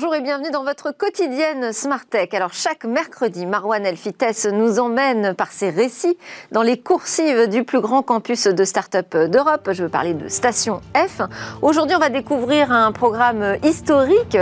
[0.00, 2.28] Bonjour et bienvenue dans votre quotidienne Smart Tech.
[2.32, 6.16] Alors chaque mercredi, Marwan Elfites nous emmène par ses récits
[6.52, 9.70] dans les coursives du plus grand campus de start-up d'Europe.
[9.72, 11.20] Je veux parler de Station F.
[11.62, 14.38] Aujourd'hui, on va découvrir un programme historique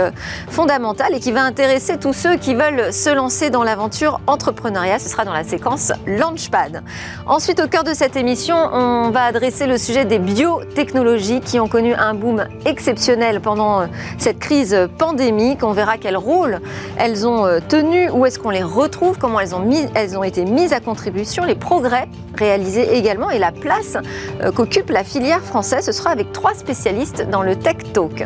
[0.47, 4.99] fondamental et qui va intéresser tous ceux qui veulent se lancer dans l'aventure entrepreneuriat.
[4.99, 6.83] Ce sera dans la séquence Launchpad.
[7.25, 11.67] Ensuite, au cœur de cette émission, on va adresser le sujet des biotechnologies qui ont
[11.67, 13.87] connu un boom exceptionnel pendant
[14.19, 16.59] cette crise pandémique on verra quel rôle
[16.97, 20.79] elles ont euh, tenu, où est-ce qu'on les retrouve, comment elles ont, été mises à
[20.79, 23.97] contribution, les progrès réalisés également et la place
[24.41, 25.85] euh, qu'occupe la filière française.
[25.85, 28.25] Ce sera avec trois spécialistes dans le Tech Talk.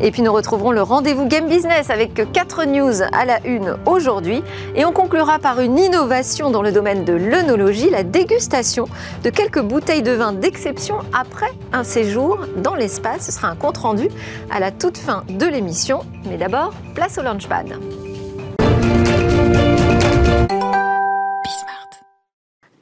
[0.00, 4.42] Et puis nous retrouverons le rendez-vous Game Business avec quatre news à la une aujourd'hui.
[4.74, 8.88] Et on conclura par une innovation dans le domaine de l'œnologie, la dégustation
[9.22, 13.26] de quelques bouteilles de vin d'exception après un séjour dans l'espace.
[13.26, 14.08] Ce sera un compte rendu
[14.50, 16.00] à la toute fin de l'émission.
[16.28, 16.51] Mais d'abord,
[16.94, 18.01] place au Launchpad.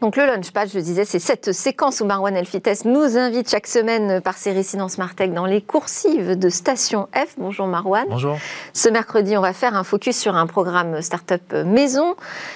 [0.00, 3.66] Donc le Launchpad, je le disais, c'est cette séquence où Marwan Elfites nous invite chaque
[3.66, 7.34] semaine par ses récits dans Smartech dans les coursives de Station F.
[7.36, 8.06] Bonjour Marwan.
[8.08, 8.38] Bonjour.
[8.72, 12.14] Ce mercredi, on va faire un focus sur un programme Startup Maison.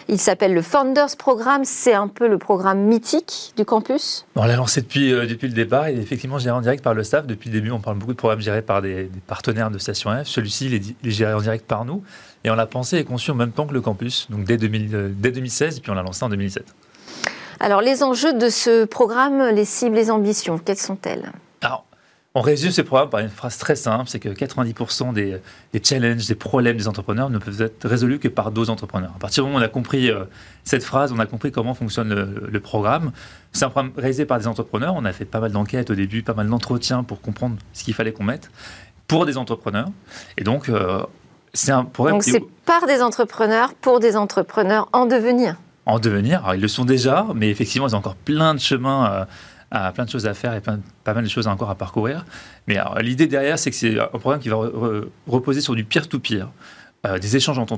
[0.09, 1.67] Il s'appelle le Founders Programme.
[1.67, 4.25] C'est un peu le programme mythique du campus.
[4.37, 7.05] On l'a lancé depuis, euh, depuis le départ et effectivement géré en direct par le
[7.05, 7.27] staff.
[7.27, 10.29] Depuis le début, on parle beaucoup de programmes gérés par des, partenaires de Station F.
[10.29, 10.75] Celui-ci, il
[11.09, 12.03] est, géré en direct par nous.
[12.43, 14.95] Et on l'a pensé et conçu en même temps que le campus, donc dès, 2000,
[14.95, 16.65] euh, dès 2016, et puis on l'a lancé en 2017.
[17.65, 21.33] Alors, les enjeux de ce programme, les cibles, les ambitions, quelles sont-elles?
[21.63, 21.87] Alors,
[22.35, 25.41] on résume ce programme par une phrase très simple, c'est que 90% des,
[25.83, 29.13] challenges, des problèmes des entrepreneurs ne peuvent être résolus que par d'autres entrepreneurs.
[29.17, 30.25] À partir du moment où on a compris euh,
[30.65, 33.13] cette phrase, on a compris comment fonctionne le, programme.
[33.53, 34.93] C'est un programme réalisé par des entrepreneurs.
[34.95, 37.95] On a fait pas mal d'enquêtes au début, pas mal d'entretiens pour comprendre ce qu'il
[37.95, 38.51] fallait qu'on mette
[39.07, 39.89] pour des entrepreneurs.
[40.37, 41.03] Et donc, euh,
[41.55, 42.17] c'est un programme...
[42.17, 46.41] Donc, c'est par des entrepreneurs, pour des entrepreneurs en devenir en devenir.
[46.41, 49.25] Alors, ils le sont déjà, mais effectivement, ils ont encore plein de chemins, euh,
[49.71, 52.25] à, plein de choses à faire et pas mal de choses encore à parcourir.
[52.67, 54.57] Mais l'idée derrière, c'est que c'est un programme qui va
[55.27, 56.49] reposer sur du peer-to-peer.
[57.07, 57.75] Euh, des échanges entre,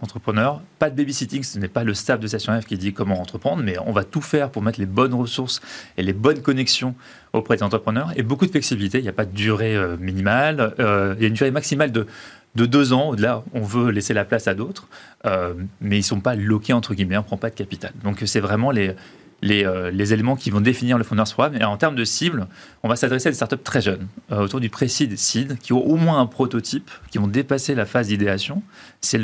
[0.00, 3.20] entrepreneurs, pas de babysitting, ce n'est pas le staff de Station F qui dit comment
[3.20, 5.60] entreprendre, mais on va tout faire pour mettre les bonnes ressources
[5.96, 6.96] et les bonnes connexions
[7.32, 8.98] auprès des entrepreneurs et beaucoup de flexibilité.
[8.98, 12.08] Il n'y a pas de durée euh, minimale, il y a une durée maximale de
[12.56, 13.10] de deux ans.
[13.10, 14.88] Au-delà, on veut laisser la place à d'autres,
[15.26, 17.92] euh, mais ils ne sont pas loqués, entre guillemets, on ne prend pas de capital.
[18.02, 18.96] Donc c'est vraiment les,
[19.44, 21.60] euh, les, éléments qui vont définir le Founders Programme.
[21.60, 22.48] Et en termes de cible,
[22.82, 25.86] on va s'adresser à des startups très jeunes, euh, autour du pré-seed, seed, qui ont
[25.86, 28.62] au moins un prototype, qui vont dépasser la phase d'idéation.
[29.00, 29.20] C'est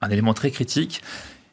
[0.00, 1.02] un élément très critique.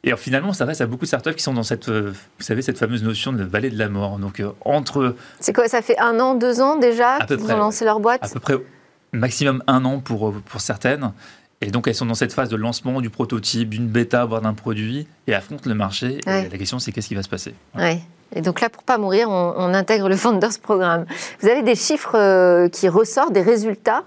[0.02, 2.78] Et finalement, on s'adresse à beaucoup de startups qui sont dans cette, vous savez, cette
[2.78, 4.18] fameuse notion de vallée de la mort.
[4.18, 5.14] Donc, entre.
[5.40, 8.24] C'est quoi Ça fait un an, deux ans déjà qu'ils ont lancé leur boîte?
[8.24, 8.56] À peu près
[9.12, 11.12] maximum un an pour, pour certaines.
[11.62, 14.54] Et donc, elles sont dans cette phase de lancement du prototype, d'une bêta, voire d'un
[14.54, 16.18] produit, et affrontent le marché.
[16.26, 17.54] Et la question, c'est qu'est-ce qui va se passer?
[17.76, 18.00] Oui.
[18.34, 21.04] Et donc là, pour pas mourir, on, on, intègre le Founders Programme.
[21.40, 24.04] Vous avez des chiffres euh, qui ressortent, des résultats?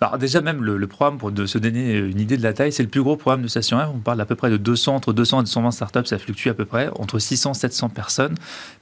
[0.00, 2.82] Alors déjà même le, programme pour de se donner une idée de la taille, c'est
[2.82, 3.88] le plus gros programme de Station F.
[3.94, 6.54] On parle à peu près de 200 entre 200 et 220 startups, ça fluctue à
[6.54, 8.34] peu près entre 600 et 700 personnes,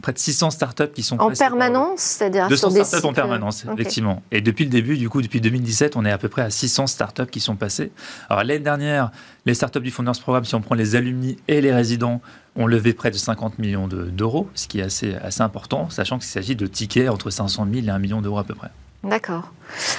[0.02, 4.22] près de 600 startups qui sont en permanence, c'est-à-dire 200 startups en permanence, effectivement.
[4.30, 6.86] Et depuis le début, du coup, depuis 2017, on est à peu près à 600
[6.86, 7.90] startups qui sont passées.
[8.28, 9.10] Alors l'année dernière,
[9.46, 12.20] les startups du Founders Programme, si on prend les alumni et les résidents,
[12.56, 16.28] ont levé près de 50 millions d'euros, ce qui est assez, assez important, sachant qu'il
[16.28, 18.70] s'agit de tickets entre 500 000 et 1 million d'euros à peu près.
[19.04, 19.52] D'accord.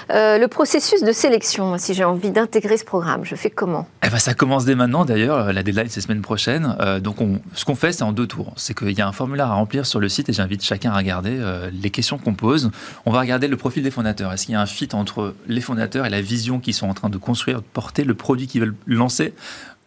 [0.10, 4.10] Euh, le processus de sélection, si j'ai envie d'intégrer ce programme, je fais comment eh
[4.10, 6.76] ben, Ça commence dès maintenant d'ailleurs, la deadline c'est semaine prochaine.
[6.80, 8.54] Euh, donc on, ce qu'on fait c'est en deux tours.
[8.56, 10.98] C'est qu'il y a un formulaire à remplir sur le site et j'invite chacun à
[10.98, 12.72] regarder euh, les questions qu'on pose.
[13.06, 14.34] On va regarder le profil des fondateurs.
[14.34, 16.94] Est-ce qu'il y a un fit entre les fondateurs et la vision qu'ils sont en
[16.94, 19.34] train de construire, de porter, le produit qu'ils veulent lancer?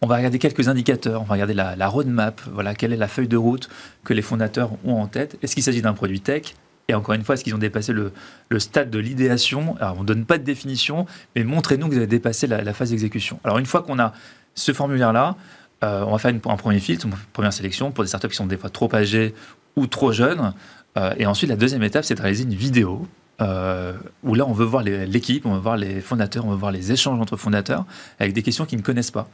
[0.01, 3.09] On va regarder quelques indicateurs, on va regarder la, la roadmap, voilà, quelle est la
[3.09, 3.69] feuille de route
[4.05, 5.37] que les fondateurs ont en tête?
[5.43, 6.53] Est-ce qu'il s'agit d'un produit tech?
[6.89, 8.11] Et encore une fois, est-ce qu'ils ont dépassé le,
[8.57, 9.75] stade de l'idéation?
[9.79, 11.05] Alors, on ne donne pas de définition,
[11.35, 13.39] mais montrez-nous que vous avez dépassé la, phase d'exécution.
[13.43, 14.11] Alors, une fois qu'on a
[14.55, 15.35] ce formulaire-là,
[15.83, 18.47] euh, on va faire un premier filtre, une première sélection pour des startups qui sont
[18.47, 19.35] des fois trop âgées
[19.75, 20.53] ou trop jeunes.
[20.97, 23.07] Euh, et ensuite, la deuxième étape, c'est de réaliser une vidéo
[23.39, 23.93] euh,
[24.23, 26.91] où là, on veut voir l'équipe, on veut voir les fondateurs, on veut voir les
[26.91, 27.85] échanges entre fondateurs
[28.19, 29.29] avec des questions qu'ils ne connaissent pas.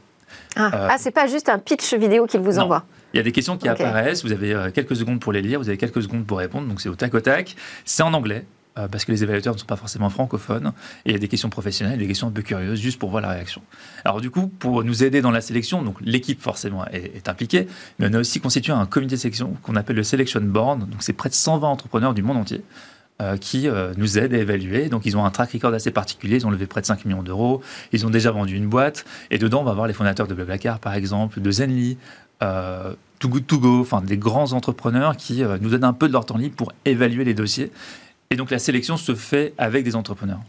[0.56, 2.84] Ah, ah c'est pas juste un pitch vidéo qu'ils vous envoient
[3.16, 5.58] il y a des questions qui apparaissent, vous avez euh, quelques secondes pour les lire,
[5.58, 7.56] vous avez quelques secondes pour répondre, donc c'est au tac au tac.
[7.86, 8.44] C'est en anglais,
[8.78, 10.72] euh, parce que les évaluateurs ne sont pas forcément francophones,
[11.06, 13.22] et il y a des questions professionnelles, des questions un peu curieuses, juste pour voir
[13.22, 13.62] la réaction.
[14.04, 17.68] Alors du coup, pour nous aider dans la sélection, donc l'équipe forcément est, impliquée,
[17.98, 21.02] mais on a aussi constitué un comité de sélection qu'on appelle le Selection Board, donc
[21.02, 22.62] c'est près de 120 entrepreneurs du monde entier,
[23.40, 24.88] qui nous aident à évaluer.
[24.88, 26.36] Donc, ils ont un track record assez particulier.
[26.36, 27.62] Ils ont levé près de 5 millions d'euros.
[27.92, 29.04] Ils ont déjà vendu une boîte.
[29.30, 31.96] Et dedans, on va voir les fondateurs de Blablacar, par exemple, de Zenly,
[32.40, 36.26] Too Good To Go, enfin des grands entrepreneurs qui nous donnent un peu de leur
[36.26, 37.72] temps libre pour évaluer les dossiers.
[38.30, 40.40] Et donc, la sélection se fait avec des entrepreneurs.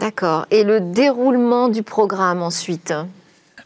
[0.00, 0.46] D'accord.
[0.50, 2.92] Et le déroulement du programme ensuite?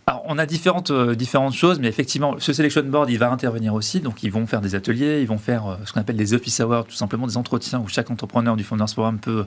[0.08, 3.74] Alors, on a différentes, euh, différentes choses, mais effectivement, ce Selection Board, il va intervenir
[3.74, 4.00] aussi.
[4.00, 6.60] Donc, ils vont faire des ateliers, ils vont faire euh, ce qu'on appelle des office
[6.60, 9.44] hours, tout simplement des entretiens où chaque entrepreneur du Founders Programme peut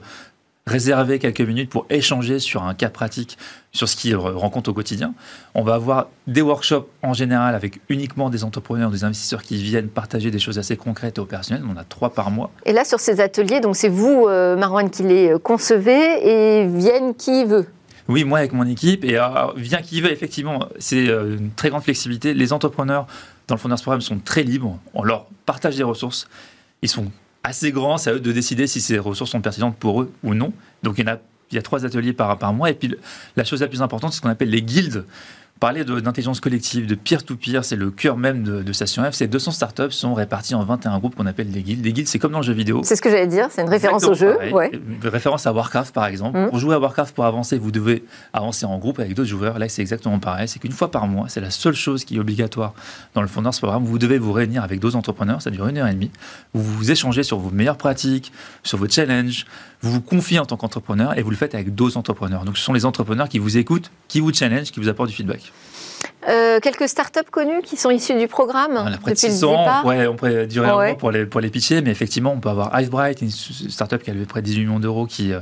[0.68, 3.38] réserver quelques minutes pour échanger sur un cas pratique,
[3.72, 5.14] sur ce qu'il rencontre au quotidien.
[5.56, 9.88] On va avoir des workshops en général avec uniquement des entrepreneurs, des investisseurs qui viennent
[9.88, 11.64] partager des choses assez concrètes et opérationnelles.
[11.68, 12.52] On a trois par mois.
[12.66, 17.44] Et là, sur ces ateliers, donc c'est vous, euh, qui les concevez et viennent qui
[17.44, 17.66] veut
[18.08, 19.04] oui, moi avec mon équipe.
[19.04, 19.18] Et
[19.56, 22.34] vient qui veut, effectivement, c'est euh, une très grande flexibilité.
[22.34, 23.06] Les entrepreneurs
[23.48, 24.78] dans le Founders Programme sont très libres.
[24.94, 26.28] On leur partage des ressources.
[26.82, 27.10] Ils sont
[27.44, 30.34] assez grands, c'est à eux de décider si ces ressources sont pertinentes pour eux ou
[30.34, 30.52] non.
[30.82, 31.20] Donc il y, a,
[31.50, 32.70] il y a trois ateliers par, par mois.
[32.70, 32.94] Et puis
[33.36, 35.04] la chose la plus importante, c'est ce qu'on appelle les guildes
[35.62, 39.14] parler d'intelligence collective, de peer-to-peer, c'est le cœur même de, Station F.
[39.14, 41.82] Ces 200 startups sont réparties en 21 groupes qu'on appelle des guildes.
[41.82, 42.80] Des guildes, c'est comme dans le jeu vidéo.
[42.82, 44.36] C'est ce que j'allais dire, c'est une référence au jeu.
[44.52, 44.72] Ouais.
[44.72, 46.36] Une référence à Warcraft, par exemple.
[46.36, 46.48] Mmh.
[46.48, 49.60] Pour jouer à Warcraft, pour avancer, vous devez avancer en groupe avec d'autres joueurs.
[49.60, 50.48] Là, c'est exactement pareil.
[50.48, 52.74] C'est qu'une fois par mois, c'est la seule chose qui est obligatoire
[53.14, 53.84] dans le Founders Programme.
[53.84, 55.42] Vous devez vous réunir avec d'autres entrepreneurs.
[55.42, 56.10] Ça dure une heure et demie.
[56.54, 58.32] Vous vous échangez sur vos meilleures pratiques,
[58.64, 59.46] sur vos challenges.
[59.82, 62.44] Vous vous confiez en tant qu'entrepreneur et vous le faites avec d'autres entrepreneurs.
[62.44, 65.14] Donc, ce sont les entrepreneurs qui vous écoutent, qui vous challenge, qui vous apportent du
[65.14, 65.52] feedback.
[66.28, 70.06] Euh, quelques startups connues qui sont issues du programme on a près de 600, ouais,
[70.06, 72.78] on pourrait durer un moment pour les, pour les pitcher, mais effectivement, on peut avoir
[72.78, 75.40] Hivebright, une startup qui a levé près de 18 millions d'euros, qui, euh,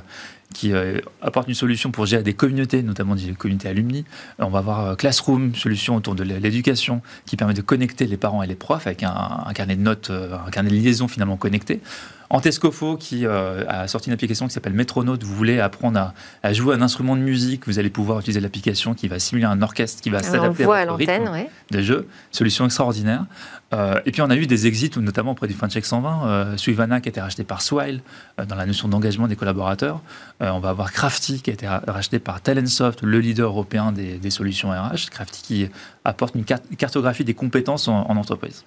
[0.55, 4.07] qui euh, apporte une solution pour gérer des communautés, notamment des communautés alumni.
[4.39, 8.47] On va avoir Classroom, solution autour de l'éducation, qui permet de connecter les parents et
[8.47, 11.81] les profs avec un, un carnet de notes, un carnet de liaison finalement connecté.
[12.31, 15.25] Antescofo qui euh, a sorti une application qui s'appelle Metronote.
[15.25, 16.13] Vous voulez apprendre
[16.43, 19.61] à, jouer un instrument de musique, vous allez pouvoir utiliser l'application qui va simuler un
[19.63, 22.09] orchestre qui va s'adapter à, votre rythme de jeu.
[22.31, 23.27] Solution extraordinaire.
[23.73, 27.01] Euh, et puis on a eu des exits, notamment auprès du French 120, euh, Suivana
[27.01, 28.01] qui a été racheté par Swile
[28.47, 30.01] dans la notion d'engagement des collaborateurs.
[30.41, 34.71] on va avoir Crafty qui a été racheté par Talentsoft, le leader européen des, solutions
[34.71, 35.11] RH.
[35.11, 35.69] Crafty qui
[36.05, 38.65] apporte une cartographie des compétences en entreprise.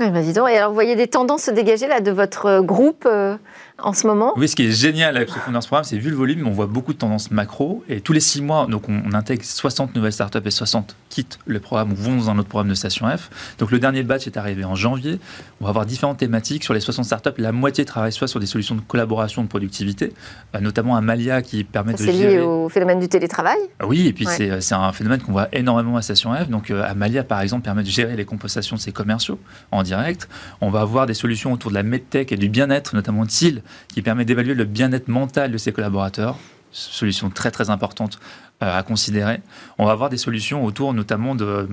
[0.00, 3.36] Bah, et alors, vous voyez des tendances se dégager de votre euh, groupe euh,
[3.82, 6.46] en ce moment Oui, ce qui est génial avec ce Programme, c'est vu le volume,
[6.46, 7.84] on voit beaucoup de tendances macro.
[7.88, 11.60] Et tous les six mois, donc on, intègre 60 nouvelles startups et 60 quittent le
[11.60, 13.30] programme ou vont dans un autre programme de Station F.
[13.58, 15.18] Donc le dernier batch est arrivé en janvier.
[15.60, 16.62] On va avoir différentes thématiques.
[16.64, 20.12] Sur les 60 startups, la moitié travaille soit sur des solutions de collaboration, de productivité,
[20.54, 22.12] euh, notamment Amalia qui permet de gérer...
[22.12, 25.96] C'est lié au phénomène du télétravail Oui, et puis c'est un phénomène qu'on voit énormément
[25.96, 26.48] à Station F.
[26.48, 29.38] Donc Amalia, par exemple, permet de gérer les compensations de ses commerciaux
[29.72, 30.28] en direct.
[30.60, 33.62] On va avoir des solutions autour de la medtech et du bien-être, notamment de SIL,
[33.88, 36.38] qui permet d'évaluer le bien-être mental de ses collaborateurs.
[36.72, 38.20] Solution très très importante
[38.62, 39.40] euh, à considérer.
[39.78, 41.68] On va avoir des solutions autour notamment de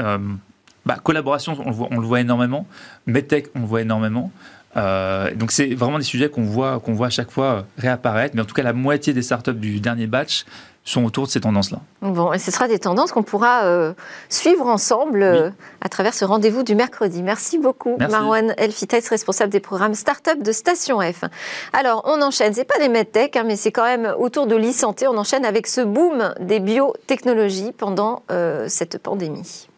[0.00, 0.18] euh,
[0.84, 2.66] bah, collaboration, on le, voit, énormément.
[3.06, 4.32] Medtech, on le voit énormément.
[4.76, 8.34] Euh, donc c'est vraiment des sujets qu'on voit, qu'on voit à chaque fois réapparaître.
[8.34, 10.44] Mais en tout cas, la moitié des startups du dernier batch
[10.84, 11.78] sont autour de ces tendances-là.
[12.00, 13.92] Bon, et ce sera des tendances qu'on pourra euh,
[14.28, 17.22] suivre ensemble euh, à travers ce rendez-vous du mercredi.
[17.22, 21.22] Merci beaucoup, Marwan Elfites, responsable des programmes Startup de Station F.
[21.72, 25.06] Alors, on enchaîne, c'est pas des medtech, hein, mais c'est quand même autour de l'e-santé,
[25.06, 28.24] on enchaîne avec ce boom des biotechnologies pendant
[28.66, 29.68] cette pandémie.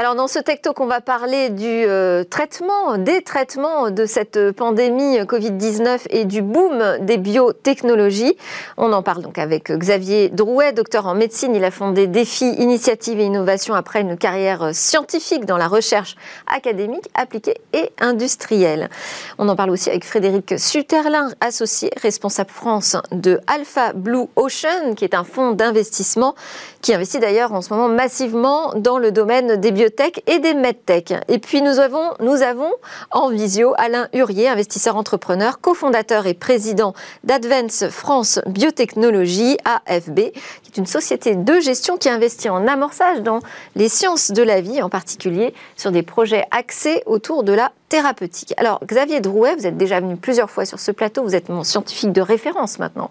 [0.00, 5.18] Alors dans ce texto qu'on va parler du euh, traitement, des traitements de cette pandémie
[5.22, 8.36] Covid-19 et du boom des biotechnologies.
[8.76, 11.52] On en parle donc avec Xavier Drouet, docteur en médecine.
[11.56, 16.14] Il a fondé Défi, Initiative et Innovation après une carrière scientifique dans la recherche
[16.46, 18.90] académique, appliquée et industrielle.
[19.36, 25.04] On en parle aussi avec Frédéric Suterlin, associé, responsable France de Alpha Blue Ocean, qui
[25.04, 26.36] est un fonds d'investissement
[26.82, 29.87] qui investit d'ailleurs en ce moment massivement dans le domaine des biotechnologies
[30.26, 31.14] et des medtech.
[31.28, 32.70] Et puis nous avons, nous avons
[33.10, 40.76] en visio Alain Hurier, investisseur entrepreneur, cofondateur et président d'Advance France Biotechnologie, AFB, qui est
[40.76, 43.40] une société de gestion qui investit en amorçage dans
[43.74, 48.52] les sciences de la vie, en particulier sur des projets axés autour de la thérapeutique.
[48.58, 51.64] Alors, Xavier Drouet, vous êtes déjà venu plusieurs fois sur ce plateau, vous êtes mon
[51.64, 53.10] scientifique de référence maintenant.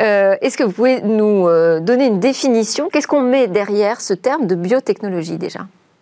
[0.00, 2.88] Euh, est-ce que vous pouvez nous euh, donner une définition?
[2.90, 5.60] Qu'est-ce qu'on met derrière ce terme de biotechnologie déjà?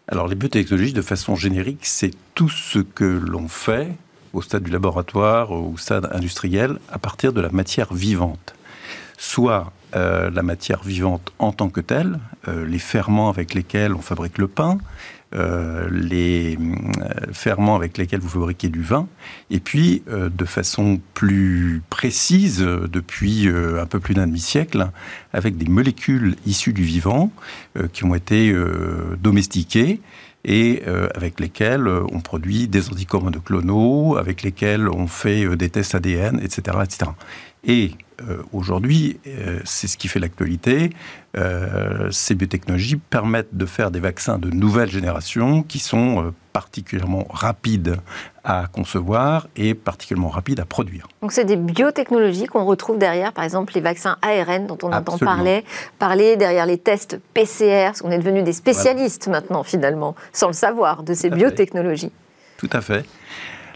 [0.08, 3.88] Alors les biotechnologies, de façon générique, c'est tout ce que l'on fait
[4.32, 8.54] au stade du laboratoire, au stade industriel, à partir de la matière vivante.
[9.18, 14.02] Soit euh, la matière vivante en tant que telle, euh, les ferments avec lesquels on
[14.02, 14.78] fabrique le pain,
[15.35, 16.59] euh, les
[17.33, 19.09] ferments avec lesquels vous fabriquez du vin,
[19.50, 24.90] et puis de façon plus précise, depuis un peu plus d'un demi-siècle,
[25.33, 27.30] avec des molécules issues du vivant
[27.92, 28.54] qui ont été
[29.21, 30.00] domestiquées
[30.45, 30.83] et
[31.14, 36.78] avec lesquelles on produit des anticorps monoclonaux, avec lesquels on fait des tests ADN, etc.
[36.85, 37.11] etc.
[37.66, 37.90] Et
[38.23, 40.90] euh, aujourd'hui, euh, c'est ce qui fait l'actualité,
[41.37, 47.96] euh, ces biotechnologies permettent de faire des vaccins de nouvelle génération qui sont particulièrement rapides
[48.44, 51.08] à concevoir et particulièrement rapides à produire.
[51.20, 55.18] Donc c'est des biotechnologies qu'on retrouve derrière, par exemple les vaccins ARN dont on entend
[55.18, 55.64] parler,
[55.99, 60.54] parler derrière les tests PCR, parce qu'on est devenu des spécialistes maintenant finalement, sans le
[60.54, 62.12] savoir, de ces biotechnologies.
[62.56, 63.04] Tout à fait.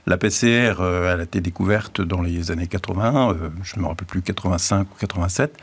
[0.07, 4.07] La PCR, euh, a été découverte dans les années 80, euh, je ne me rappelle
[4.07, 5.57] plus, 85 ou 87.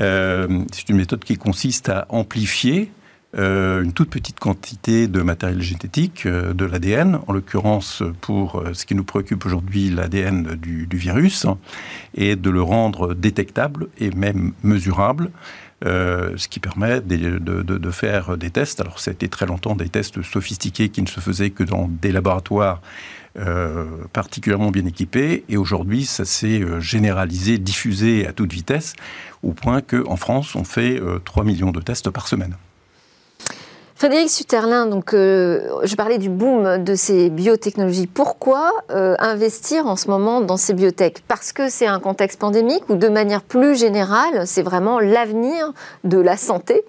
[0.00, 2.90] Euh, c'est une méthode qui consiste à amplifier
[3.34, 9.04] une toute petite quantité de matériel génétique, de l'ADN, en l'occurrence pour ce qui nous
[9.04, 11.46] préoccupe aujourd'hui, l'ADN du, virus,
[12.14, 15.30] et de le rendre détectable et même mesurable.
[15.84, 18.80] Ce qui permet de, faire des tests.
[18.80, 21.88] Alors, ça a été très longtemps des tests sophistiqués qui ne se faisaient que dans
[21.88, 22.80] des laboratoires
[23.38, 25.44] euh, particulièrement bien équipés.
[25.48, 28.94] Et aujourd'hui, ça s'est euh, généralisé, diffusé à toute vitesse,
[29.44, 32.56] au point qu'en France, on fait 3 euh, millions de tests par semaine.
[33.98, 38.06] Frédéric Suterlin, donc, je parlais du boom de ces biotechnologies.
[38.06, 42.94] Pourquoi investir en ce moment dans ces biotech Parce que c'est un contexte pandémique ou
[42.94, 45.72] de manière plus générale, c'est vraiment l'avenir
[46.04, 46.84] de la santé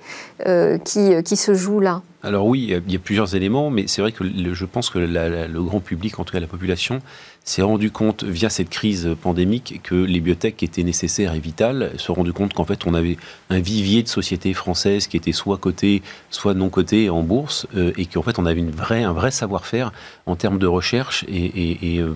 [0.86, 2.04] qui, qui se joue là?
[2.22, 5.63] Alors oui, il y a plusieurs éléments, mais c'est vrai que je pense que le
[5.63, 7.01] grand public, en tout cas la population,
[7.43, 12.12] s'est rendu compte via cette crise pandémique que les biotech étaient nécessaires et vitales, se
[12.12, 13.17] rendu compte qu'en fait on avait
[13.50, 17.91] un vivier de sociétés françaises qui étaient soit cotées, soit non cotées en bourse, euh,
[17.98, 18.63] et qu'en fait on avait
[19.03, 19.91] un vrai savoir-faire
[20.25, 22.13] en termes de recherche et, euh,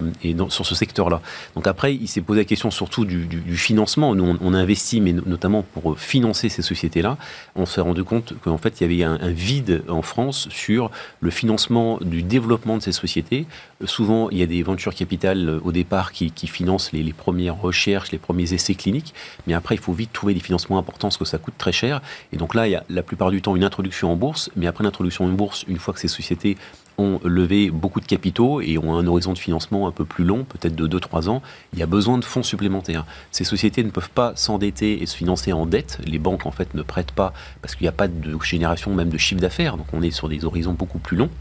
[0.49, 1.21] sur ce secteur-là.
[1.55, 3.27] Donc après, il s'est posé la question surtout du,
[3.57, 4.15] financement.
[4.15, 7.17] Nous, on, a investi, mais notamment pour financer ces sociétés-là,
[7.55, 11.31] on s'est rendu compte qu'en fait il y avait un, vide en France sur le
[11.31, 13.45] financement du développement de ces sociétés.
[13.85, 18.11] Souvent, il y a des ventures capitales euh, au départ qui, financent les, premières recherches,
[18.11, 19.13] les premiers essais cliniques,
[19.47, 22.01] mais après il faut vite trouver des financements importants parce que ça coûte très cher.
[22.31, 24.67] Et donc là, il y a la plupart du temps une introduction en bourse, mais
[24.67, 26.57] après l'introduction en bourse, une fois que ces sociétés
[26.97, 30.43] ont levé beaucoup de capitaux et ont un horizon de financement un peu plus long,
[30.43, 31.41] peut-être de 2-3 ans,
[31.73, 33.05] il y a besoin de fonds supplémentaires.
[33.31, 35.97] Ces sociétés ne peuvent pas s'endetter et se financer en dette.
[36.05, 39.09] Les banques, en fait, ne prêtent pas parce qu'il n'y a pas de génération même
[39.09, 39.77] de chiffre d'affaires.
[39.77, 41.31] Donc on est sur des horizons beaucoup plus longs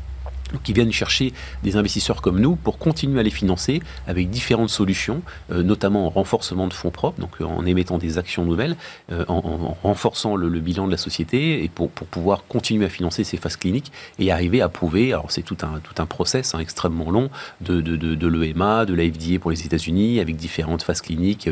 [0.62, 1.32] qui viennent chercher
[1.62, 6.10] des investisseurs comme nous pour continuer à les financer avec différentes solutions, euh, notamment en
[6.10, 8.76] renforcement de fonds propres, donc euh, en émettant des actions nouvelles,
[9.10, 13.36] euh, en, renforçant le, bilan de la société et pour, pouvoir continuer à financer ces
[13.36, 17.10] phases cliniques et arriver à prouver, alors c'est tout un, tout un process hein, extrêmement
[17.10, 17.30] long
[17.60, 21.48] de, de, de, l'EMA, de la FDA pour les États-Unis, avec différentes phases cliniques,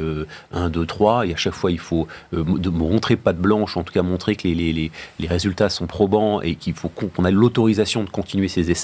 [0.52, 3.92] 1, 2, 3, et à chaque fois il faut montrer pas de blanche, en tout
[3.92, 8.04] cas montrer que les, les, les résultats sont probants et qu'il faut qu'on a l'autorisation
[8.04, 8.79] de continuer ces essais.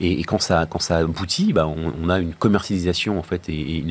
[0.00, 3.84] Et, quand, ça, quand ça aboutit, bah, on, a une commercialisation en fait, et,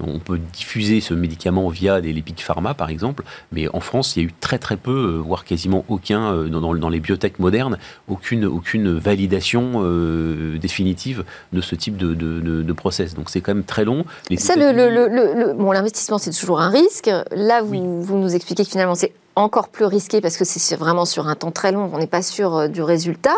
[0.00, 3.24] on peut diffuser ce médicament via des lipides pharma par exemple.
[3.52, 6.48] Mais en France, il y a eu très très peu, euh, voire quasiment aucun, euh,
[6.48, 7.78] dans, dans les biotech modernes,
[8.08, 13.14] aucune, aucune validation euh, définitive de ce type de, de, process.
[13.14, 14.04] Donc c'est quand même très long.
[14.36, 17.10] Ça, le, bon, l'investissement, c'est toujours un risque.
[17.30, 21.04] Là, vous, vous nous expliquez que finalement, c'est encore plus risqué parce que c'est vraiment
[21.04, 23.34] sur un temps très long, on n'est pas sûr euh, du résultat,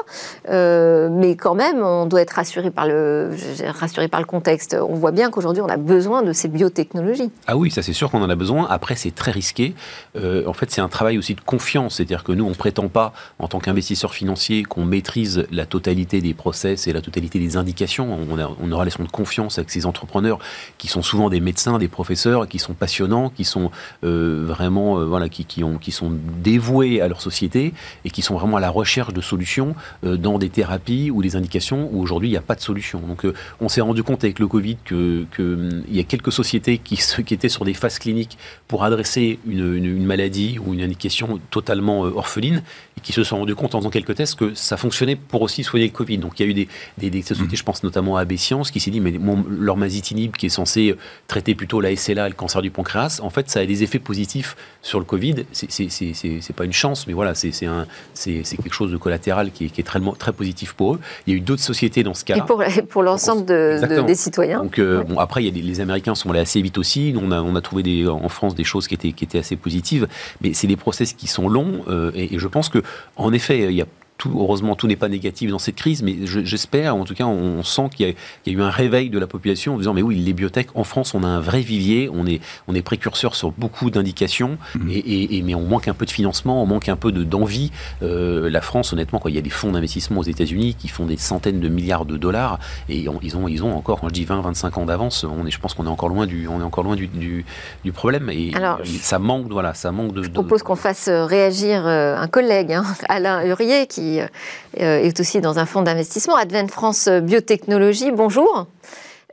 [0.48, 3.30] euh, mais quand même, on doit être rassuré par le,
[3.78, 4.76] rassuré par le contexte.
[4.78, 7.30] On voit bien qu'aujourd'hui, on a besoin de ces biotechnologies.
[7.46, 8.66] Ah oui, ça c'est sûr qu'on en a besoin.
[8.68, 9.74] Après, c'est très risqué.
[10.16, 13.12] Euh, en fait, c'est un travail aussi de confiance, c'est-à-dire que nous, on prétend pas,
[13.38, 18.18] en tant qu'investisseur financier, qu'on maîtrise la totalité des process et la totalité des indications.
[18.30, 20.38] On, a, on aura les de confiance avec ces entrepreneurs
[20.78, 23.70] qui sont souvent des médecins, des professeurs, qui sont passionnants, qui sont
[24.02, 26.12] vraiment, voilà, qui, ont sont
[26.42, 27.72] dévoués à leur société
[28.04, 29.74] et qui sont vraiment à la recherche de solutions
[30.04, 33.00] euh, dans des thérapies ou des indications où aujourd'hui il n'y a pas de solution.
[33.00, 36.78] Donc euh, on s'est rendu compte avec le Covid qu'il hum, y a quelques sociétés
[36.78, 38.38] qui, qui, étaient sur des phases cliniques
[38.68, 42.62] pour adresser une, une, maladie ou une indication totalement euh, orpheline
[42.96, 45.64] et qui se sont rendu compte en faisant quelques tests que ça fonctionnait pour aussi
[45.64, 46.18] soigner le Covid.
[46.18, 47.56] Donc il y a eu des, des, sociétés, mmh.
[47.56, 49.14] je pense notamment à AB Science, qui s'est dit mais
[49.48, 50.96] leur masitinib qui est censé
[51.28, 54.56] traiter plutôt la SLA, le cancer du pancréas, en fait ça a des effets positifs
[54.82, 55.44] sur le Covid.
[55.52, 59.80] C'est c'est pas une chance, mais voilà, c'est quelque chose de collatéral qui est, qui
[59.80, 61.00] est, très, très positif pour eux.
[61.26, 62.42] Il y a eu d'autres sociétés dans ce cas-là.
[62.42, 64.62] Et pour, pour l'ensemble de, des citoyens.
[64.62, 67.12] Donc, euh, bon, après, il y a les Américains sont allés assez vite aussi.
[67.12, 69.38] Nous, on a, on a trouvé des, en France des choses qui étaient, qui étaient
[69.38, 70.06] assez positives,
[70.40, 72.82] mais c'est des process qui sont longs, euh, et, et, je pense que,
[73.16, 73.86] en effet, il y a
[74.18, 77.62] tout, heureusement, tout n'est pas négatif dans cette crise, mais j'espère, en tout cas, on,
[77.62, 78.14] sent qu'il
[78.46, 80.84] y, a eu un réveil de la population en disant, mais oui, les biotech, en
[80.84, 84.90] France, on a un vrai vivier, on est, on est précurseur sur beaucoup d'indications, mmh.
[84.90, 87.72] et, mais on manque un peu de financement, on manque un peu d'envie.
[88.02, 91.04] Euh, la France, honnêtement, quand il y a des fonds d'investissement aux États-Unis qui font
[91.04, 92.58] des centaines de milliards de dollars,
[92.88, 95.50] et ils, ont, ils ont encore, quand je dis 20, 25 ans d'avance, on est,
[95.50, 98.52] je pense qu'on est encore loin du, on est encore loin du, du, problème, et
[99.00, 100.22] ça manque, voilà, ça manque de...
[100.22, 104.28] Je propose qu'on fasse euh, réagir euh, un collègue, hein, Alain Hurier, qui euh,
[104.74, 108.10] est aussi dans un fonds d'investissement, Advent France Biotechnologie.
[108.12, 108.66] Bonjour.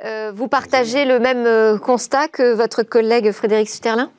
[0.06, 4.10] Euh, vous partagez le même euh, constat que votre collègue Frédéric Suterlin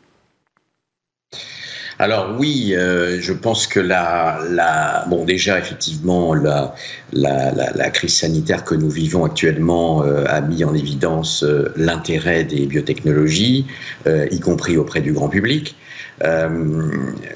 [1.99, 6.75] alors oui, je pense que la, la, bon déjà effectivement la,
[7.13, 11.45] la, crise sanitaire que nous vivons actuellement a mis en évidence
[11.77, 13.67] l'intérêt des biotechnologies,
[14.07, 15.77] y compris auprès du grand public.
[16.23, 16.91] Euh,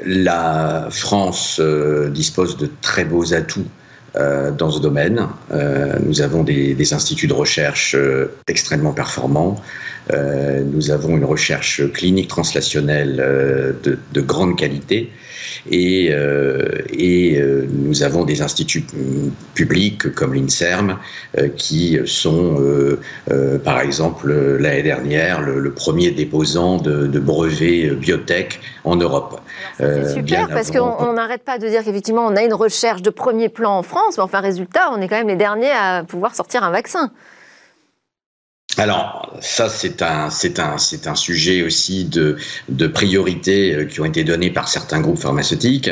[0.05, 3.67] la France euh, dispose de très beaux atouts
[4.17, 5.27] euh, dans ce domaine.
[6.05, 7.97] nous avons des, instituts de recherche
[8.47, 9.61] extrêmement performants.
[10.11, 13.17] Nous avons une recherche clinique translationnelle
[13.83, 15.11] de, grande qualité
[15.71, 18.85] et, euh, et euh, nous avons des instituts
[19.55, 20.99] publics comme l'INSERM
[21.37, 22.57] euh, qui sont,
[23.65, 29.41] par exemple, l'année dernière, le, premier déposant de, brevets biotech en Europe.
[29.79, 33.49] C'est super parce qu'on n'arrête pas de dire qu'effectivement on a une recherche de premier
[33.49, 36.62] plan en France, mais enfin résultat, on est quand même les derniers à pouvoir sortir
[36.62, 37.11] un vaccin.
[38.79, 42.37] Alors ça c'est un c'est un c'est un sujet aussi de
[42.69, 45.91] de priorités euh, qui ont été données par certains groupes pharmaceutiques.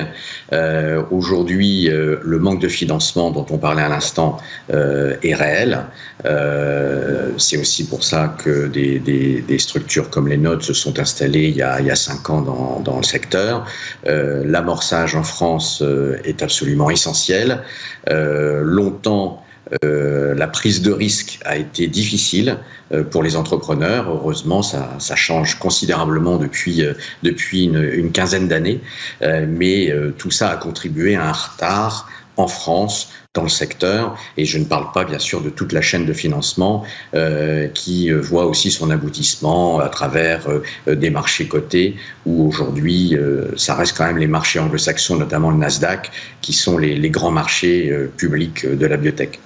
[0.53, 4.39] Euh, Aujourd'hui, euh, le manque de financement dont on parlait à l'instant
[4.73, 5.87] euh, est réel.
[6.25, 10.99] Euh, c'est aussi pour ça que des, des, des, structures comme les nôtres se sont
[11.01, 13.67] installées il y a il y a cinq ans dans dans le secteur.
[14.05, 15.83] L'amorçage en France
[16.25, 17.63] est absolument essentiel.
[18.09, 19.43] longtemps
[19.85, 22.59] euh, la prise de risque a été difficile
[22.93, 24.09] euh, pour les entrepreneurs.
[24.09, 28.81] Heureusement, ça, ça change considérablement depuis, euh, depuis une, une quinzaine d'années,
[29.21, 34.17] mais tout ça a contribué à un retard en France dans le secteur.
[34.37, 38.11] Et je ne parle pas, bien sûr, de toute la chaîne de financement euh, qui
[38.11, 40.47] voit aussi son aboutissement à travers
[40.87, 43.17] des marchés cotés, où aujourd'hui,
[43.57, 47.33] ça reste quand même les marchés anglo-saxons, notamment le Nasdaq, qui sont les, les grands
[47.33, 49.41] marchés publics de la biotech.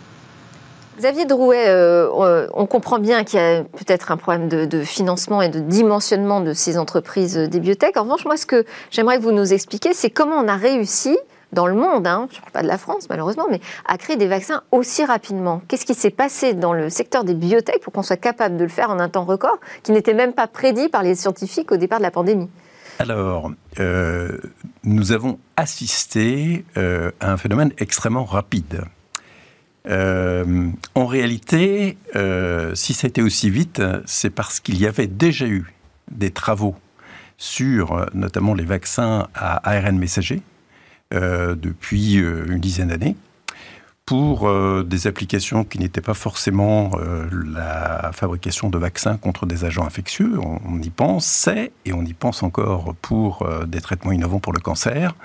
[1.00, 5.48] Xavier Drouet, euh, on comprend bien qu'il y a peut-être un problème de, financement et
[5.48, 7.96] de dimensionnement de ces entreprises des biotech.
[7.96, 11.16] En revanche, moi, ce que j'aimerais que vous nous expliquiez, c'est comment on a réussi
[11.54, 14.16] dans le monde, hein, je ne parle pas de la France malheureusement, mais à créer
[14.16, 15.62] des vaccins aussi rapidement.
[15.68, 18.68] Qu'est-ce qui s'est passé dans le secteur des biotech pour qu'on soit capable de le
[18.68, 21.98] faire en un temps record, qui n'était même pas prédit par les scientifiques au départ
[21.98, 22.50] de la pandémie?
[22.98, 24.36] Alors, euh,
[24.84, 28.82] nous avons assisté euh, à un phénomène extrêmement rapide.
[29.88, 35.06] Euh, en réalité, euh, si ça a été aussi vite, c'est parce qu'il y avait
[35.06, 35.72] déjà eu
[36.10, 36.76] des travaux
[37.38, 40.42] sur euh, notamment les vaccins à ARN messager
[41.12, 43.16] depuis une dizaine d'années
[44.06, 44.48] pour
[44.84, 46.92] des applications qui n'étaient pas forcément
[47.32, 50.38] la fabrication de vaccins contre des agents infectieux.
[50.38, 54.60] On, on y pensait et on y pense encore pour des traitements innovants pour le
[54.60, 55.16] cancer.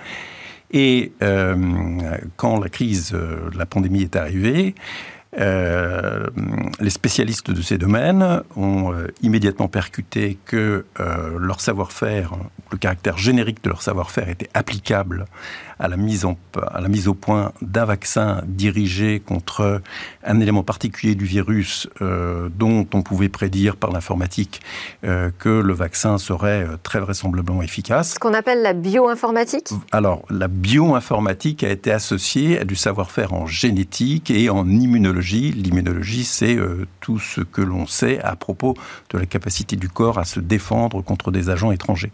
[0.72, 4.76] Et euh, quand la crise, euh, la pandémie est arrivée,
[5.38, 6.28] euh,
[6.80, 10.86] les spécialistes de ces domaines ont immédiatement percuté que
[11.38, 12.34] leur savoir-faire,
[12.72, 15.26] le caractère générique de leur savoir-faire était applicable
[15.80, 16.38] à la mise, en,
[16.72, 19.82] à la mise au point d'un vaccin dirigé contre
[20.24, 24.62] un élément particulier du virus euh, dont on pouvait prédire par l'informatique
[25.04, 28.14] euh, que le vaccin serait euh, très vraisemblablement efficace.
[28.14, 29.70] Ce qu'on appelle la bioinformatique?
[29.92, 35.25] Alors, la bioinformatique a été associée à du savoir-faire en génétique et en immunologie.
[35.26, 36.58] L'immunologie, c'est
[37.00, 38.76] tout ce que l'on sait à propos
[39.10, 42.12] de la capacité du corps à se défendre contre des agents étrangers.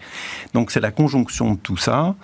[0.53, 2.15] Donc, c'est la conjonction de tout ça.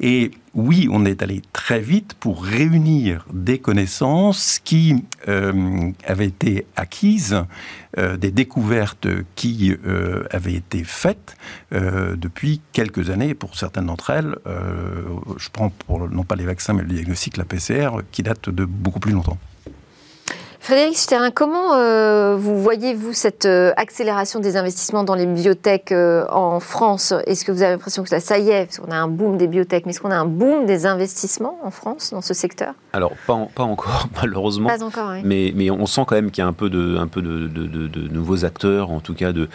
[0.00, 6.66] Et oui, on est allé très vite pour réunir des connaissances qui euh, avaient été
[6.74, 7.44] acquises,
[7.98, 11.36] euh, des découvertes qui euh, avaient été faites
[11.72, 13.34] depuis quelques années.
[13.34, 17.44] Pour certaines d'entre elles, je prends pour, non pas les vaccins, mais le diagnostic, la
[17.44, 19.38] PCR, qui date de beaucoup plus longtemps.
[20.60, 26.26] Frédéric Suterrain, comment euh, vous voyez-vous cette euh, accélération des investissements dans les biotech euh,
[26.28, 27.14] en France?
[27.26, 29.46] Est-ce que vous avez l'impression que ça, y est, parce qu'on a un boom des
[29.48, 32.74] biotech, mais est-ce qu'on a un boom des investissements en France dans ce secteur?
[32.92, 34.68] Alors, pas, pas, encore, malheureusement.
[34.68, 35.22] Pas encore, oui.
[35.24, 37.48] mais, mais, on sent quand même qu'il y a un peu, de, un peu de,
[37.48, 39.48] de, nouveaux acteurs, en tout cas de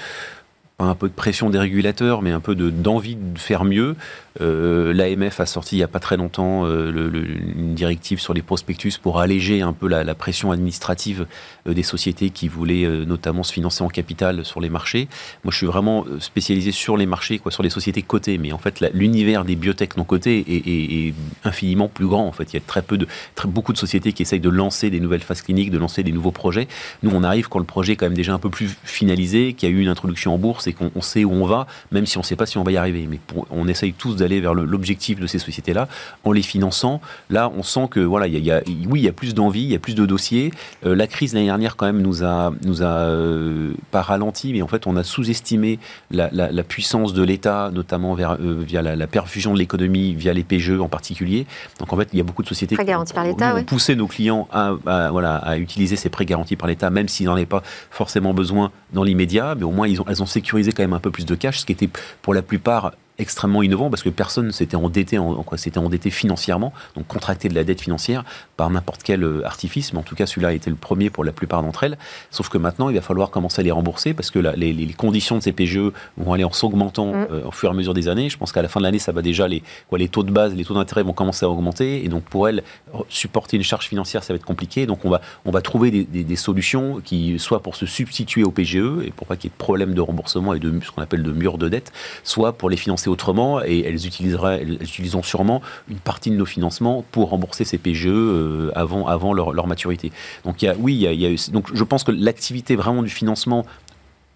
[0.78, 3.96] pas un peu de pression des régulateurs, mais un peu d'envie de, faire mieux.
[4.40, 9.20] L'AMF a sorti il n'y a pas très longtemps une directive sur les prospectus pour
[9.20, 11.26] alléger un peu la, pression administrative
[11.66, 15.08] des sociétés qui voulaient notamment se financer en capital sur les marchés.
[15.44, 18.38] Moi, je suis vraiment spécialisé sur les marchés, quoi, sur les sociétés cotées.
[18.38, 22.28] Mais en fait, l'univers des biotech non cotées est, infiniment plus grand.
[22.28, 23.08] En fait, il y a très peu de,
[23.46, 26.32] beaucoup de sociétés qui essayent de lancer des nouvelles phases cliniques, de lancer des nouveaux
[26.32, 26.68] projets.
[27.04, 29.70] Nous, on arrive quand le projet est quand même déjà un peu plus finalisé, qu'il
[29.70, 32.18] y a eu une introduction en bourse et qu'on sait où on va, même si
[32.18, 33.08] on ne sait pas si on va y arriver.
[33.10, 33.20] Mais
[33.50, 35.88] on essaye tous d'aller vers l'objectif de ces sociétés-là
[36.24, 37.00] en les finançant.
[37.30, 39.72] Là, on sent que voilà, il y a, oui, il y a plus d'envie, il
[39.72, 40.52] y a plus de dossiers.
[40.86, 44.62] Euh, la crise l'année dernière quand même nous a nous a euh, pas ralenti, mais
[44.62, 45.80] en fait, on a sous-estimé
[46.12, 50.80] la, puissance de l'État, notamment vers, euh, via la, perfusion de l'économie, via les PGE
[50.80, 51.46] en particulier.
[51.80, 54.74] Donc en fait, il y a beaucoup de sociétés qui ont, poussé nos clients à,
[55.12, 57.62] voilà, à utiliser ces prêts garantis par l'État, même s'ils n'en avaient pas
[57.92, 61.00] forcément besoin dans l'immédiat, mais au moins ils ont, elles ont sécurisé quand même un
[61.00, 61.90] peu plus de cash, ce qui était
[62.22, 66.74] pour la plupart extrêmement innovant parce que personne s'était endetté, en, quoi, s'était endetté financièrement,
[66.96, 68.24] donc contracté de la dette financière
[68.58, 71.24] par n'importe quel euh, artifice, mais en tout cas celui-là a été le premier pour
[71.24, 71.98] la plupart d'entre elles.
[72.32, 75.44] Sauf que maintenant, il va falloir commencer à les rembourser parce que les, conditions de
[75.44, 77.28] ces PGE vont aller en s'augmentant mm.
[77.32, 78.30] euh, au fur et à mesure des années.
[78.30, 80.32] Je pense qu'à la fin de l'année, ça va déjà les, quoi, les taux de
[80.32, 82.64] base, les taux d'intérêt vont commencer à augmenter et donc pour elles,
[83.10, 84.86] supporter une charge financière, ça va être compliqué.
[84.86, 88.52] Donc on va, on va trouver des, des, solutions qui, soit pour se substituer au
[88.52, 91.02] PGE et pour pas qu'il y ait de problème de remboursement et de ce qu'on
[91.02, 91.92] appelle de mur de dette,
[92.24, 96.46] soit pour les financer autrement et elles, utiliseraient, elles utiliseront sûrement une partie de nos
[96.46, 98.08] financements pour rembourser ces PGE
[98.46, 100.12] euh, avant, avant leur, maturité.
[100.44, 103.66] Donc il oui, il y a, donc je pense que l'activité vraiment du financement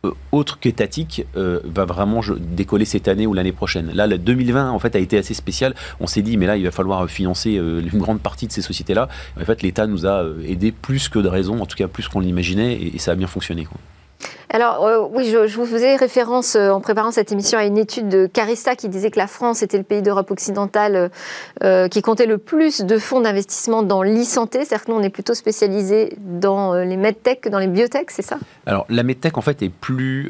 [0.06, 3.91] euh, autre qu'étatique euh, va vraiment décoller cette année ou l'année prochaine.
[3.93, 5.76] Là, le 2020 en fait a été assez spécial.
[6.00, 8.93] On s'est dit mais là il va falloir financer une grande partie de ces sociétés
[8.93, 9.08] là.
[9.39, 12.22] En fait, l'État nous a aidé plus que de raison, en tout cas plus qu'on
[12.22, 13.67] l'imaginait et, ça a bien fonctionné.
[14.51, 18.09] Alors euh, oui, je, vous faisais référence euh, en préparant cette émission à une étude
[18.09, 21.12] de Carista qui disait que la France était le pays d'Europe occidentale
[21.63, 24.65] euh, qui comptait le plus de fonds d'investissement dans l'e-santé.
[24.65, 28.39] C'est-à-dire nous, on est plutôt spécialisé dans les medtech que dans les biotech, c'est ça?
[28.65, 30.27] Alors la medtech, en fait, est plus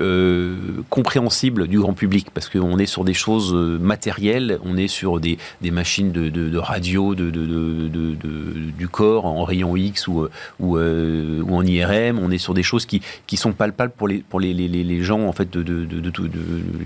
[0.90, 5.38] compréhensible du grand public parce qu'on est sur des choses matérielles, on est sur des,
[5.72, 10.28] machines de, radio du corps en rayon X ou,
[10.60, 15.04] en IRM, on est sur des choses qui, qui sont palpables pour les, pour les,
[15.04, 16.12] gens, en fait, de, de,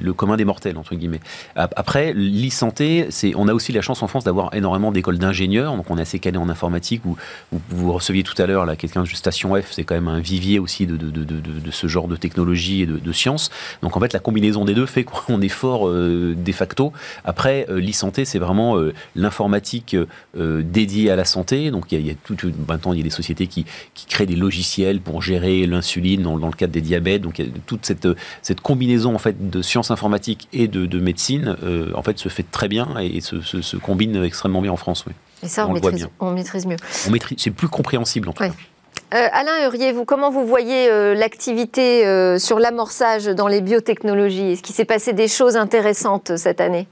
[0.02, 1.22] le commun des mortels, entre guillemets.
[1.56, 5.98] Après, l'e-santé, on a aussi la chance en France d'avoir énormément d'écoles d'ingénieurs, donc on
[5.98, 7.18] est assez calé en informatique, où,
[7.70, 10.86] vous receviez tout à l'heure quelqu'un de Station F, c'est quand même un vivier aussi
[10.86, 13.52] de, de, ce genre de technologie et de, sciences.
[13.82, 16.92] Donc en fait, la combinaison des deux fait qu'on est fort euh, de facto.
[17.24, 19.96] Après, euh, l'e-santé, c'est vraiment euh, l'informatique
[20.36, 21.70] dédiée à la santé.
[21.72, 24.26] Donc il y a, a tout, maintenant, il y a des sociétés qui, qui créent
[24.26, 28.08] des logiciels pour gérer l'insuline dans le cadre des diabètes donc toute cette,
[28.42, 32.46] cette combinaison en fait de sciences informatiques et de, médecine, euh, en fait, se fait
[32.50, 35.06] très bien et se, combine extrêmement bien en France.
[35.08, 35.14] Oui.
[35.44, 36.78] Et ça, on, maîtrise, on maîtrise, mieux.
[37.08, 38.52] On maîtrise, c'est plus compréhensible en tout cas.
[39.14, 42.04] Euh, Alain Hurier, vous, comment vous voyez euh, l'activité
[42.40, 44.54] sur l'amorçage dans les biotechnologies?
[44.54, 46.88] Est-ce qu'il s'est passé des choses intéressantes cette année?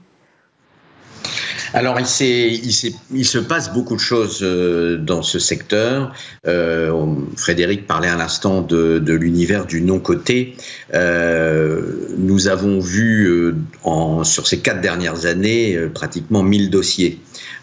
[1.74, 6.12] Alors, il, il, il, se passe beaucoup de choses euh, dans ce secteur.
[6.46, 6.92] Euh,
[7.36, 10.54] Frédéric parlait à l'instant de, de l'univers du non-coté.
[10.94, 11.80] Euh,
[12.18, 17.18] nous avons vu euh, sur ces quatre dernières années euh, pratiquement 1000 dossiers.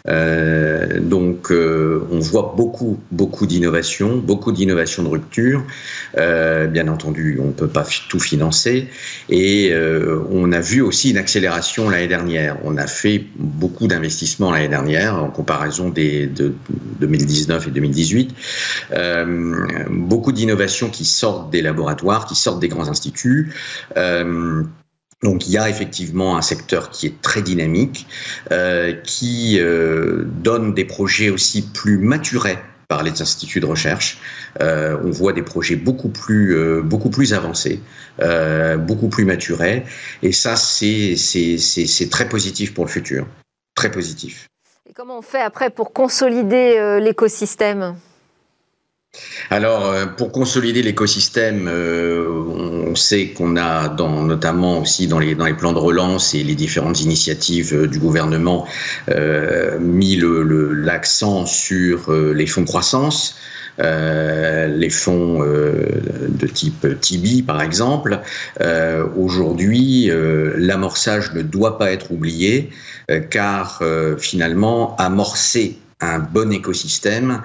[0.06, 5.64] Donc, on voit beaucoup, beaucoup d'innovations, beaucoup d'innovations de rupture.
[6.16, 8.88] bien entendu, on ne peut pas tout financer.
[9.28, 9.72] Et
[10.30, 12.56] on a vu aussi une accélération l'année dernière.
[12.64, 16.54] On a fait beaucoup d'investissements investissement l'année dernière en comparaison des, de
[17.00, 18.34] 2019 et 2018.
[18.92, 23.19] Euh, beaucoup d'innovations qui sortent des laboratoires, qui sortent des grands instituts.
[23.96, 24.62] Euh,
[25.22, 28.06] donc il y a effectivement un secteur qui est très dynamique,
[28.52, 34.18] euh, qui euh, donne des projets aussi plus maturés par les instituts de recherche.
[34.58, 37.80] On voit des projets beaucoup plus, beaucoup plus avancés,
[38.78, 39.84] beaucoup plus maturés,
[40.24, 41.14] et ça c'est
[42.10, 43.28] très positif pour le futur
[43.76, 44.48] très positif.
[44.88, 47.94] Et comment on fait après pour consolider l'écosystème?
[49.50, 55.72] Alors, euh, pour consolider l'écosystème, euh, on sait qu'on a, notamment aussi dans les, plans
[55.72, 58.66] de relance et les différentes initiatives du gouvernement,
[59.80, 63.36] mis l'accent sur les fonds croissance.
[63.78, 68.20] Euh, les fonds euh, de type Tibi, par exemple.
[68.60, 70.10] Euh, aujourd'hui,
[70.56, 72.70] l'amorçage ne doit pas être oublié,
[73.30, 73.82] car
[74.18, 77.42] finalement, amorcer un bon écosystème,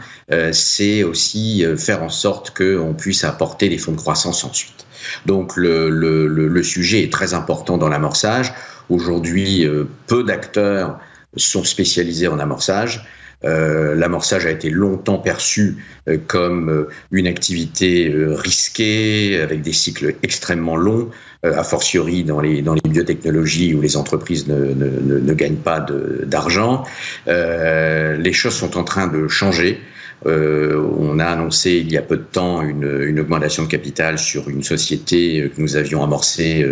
[0.51, 4.85] c'est aussi faire en sorte qu'on puisse apporter des fonds de croissance ensuite.
[5.25, 8.53] Donc le, le, le sujet est très important dans l'amorçage.
[8.89, 9.67] Aujourd'hui,
[10.07, 10.99] peu d'acteurs
[11.35, 13.05] sont spécialisés en amorçage.
[13.45, 15.77] Euh, l'amorçage a été longtemps perçu
[16.07, 21.09] euh, comme euh, une activité risquée, avec des cycles extrêmement longs,
[21.43, 25.85] a fortiori dans les, biotechnologies où les entreprises ne, ne, ne gagnent pas
[26.23, 26.85] d'argent.
[27.27, 29.79] les choses sont en train de changer.
[30.25, 34.63] on a annoncé il y a peu de temps une, augmentation de capital sur une
[34.63, 36.65] société que nous avions amorcée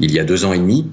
[0.00, 0.88] il y a deux ans et demi,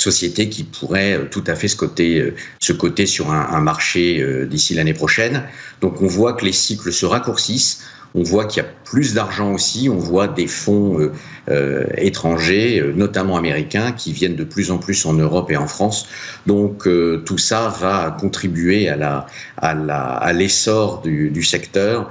[0.00, 4.20] société qui pourrait euh, tout à fait se coter, euh, se coter sur un, marché
[4.20, 5.42] euh, d'ici l'année prochaine.
[5.80, 7.82] Donc on voit que les cycles se raccourcissent,
[8.14, 11.10] on voit qu'il y a plus d'argent aussi, on voit des fonds
[11.98, 16.08] étrangers, notamment américains, qui viennent de plus en plus en Europe et en France.
[16.46, 16.88] Donc
[17.26, 19.26] tout ça va contribuer à la
[19.58, 22.10] à la à l'essor du, du, secteur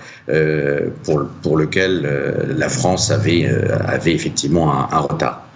[1.04, 2.08] pour pour lequel
[2.56, 3.50] la France avait
[3.88, 5.47] avait effectivement un, un retard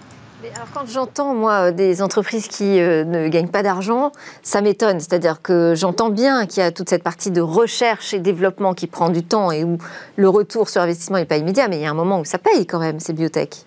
[0.72, 5.00] quand j'entends, moi, des entreprises qui euh, ne gagnent pas d'argent, ça m'étonne.
[5.00, 8.86] C'est-à-dire que j'entends bien qu'il y a toute cette partie de recherche et développement qui
[8.86, 9.78] prend du temps et où
[10.16, 12.38] le retour sur investissement n'est pas immédiat, mais il y a un moment où ça
[12.38, 13.64] paye quand même, ces biotech.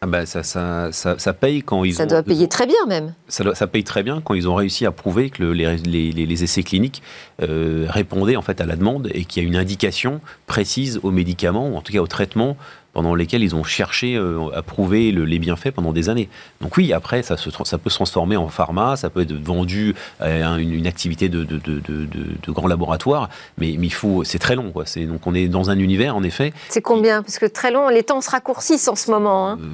[0.00, 3.14] Ah bah ça, ça, ça, paye quand ils ça doit payer très bien même.
[3.26, 6.44] Ça, ça, paye très bien quand ils ont réussi à prouver que les, les, les,
[6.44, 7.02] essais cliniques
[7.42, 11.10] euh, répondaient en fait à la demande et qu'il y a une indication précise aux
[11.10, 12.56] médicaments ou en tout cas au traitement
[12.92, 16.28] pendant lesquels ils ont cherché euh, à prouver les bienfaits pendant des années.
[16.60, 19.94] Donc oui, après, ça, se, ça peut se transformer en pharma, ça peut être vendu
[20.20, 24.70] à une, activité de, de, de, de, grand laboratoire, mais, il faut, c'est très long.
[24.70, 24.84] Quoi.
[25.06, 26.52] Donc on est dans un univers, en effet.
[26.68, 27.22] C'est combien?
[27.22, 29.50] Parce que très long, les temps se raccourcissent en ce moment.
[29.50, 29.58] Hein.
[29.60, 29.66] Euh,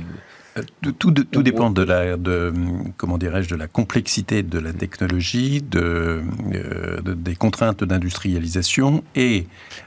[0.57, 0.62] euh,
[0.99, 2.53] tout, tout, dépend de la, de,
[2.97, 6.23] comment dirais-je, de la complexité de la technologie, de,
[6.55, 9.47] euh, des contraintes d'industrialisation et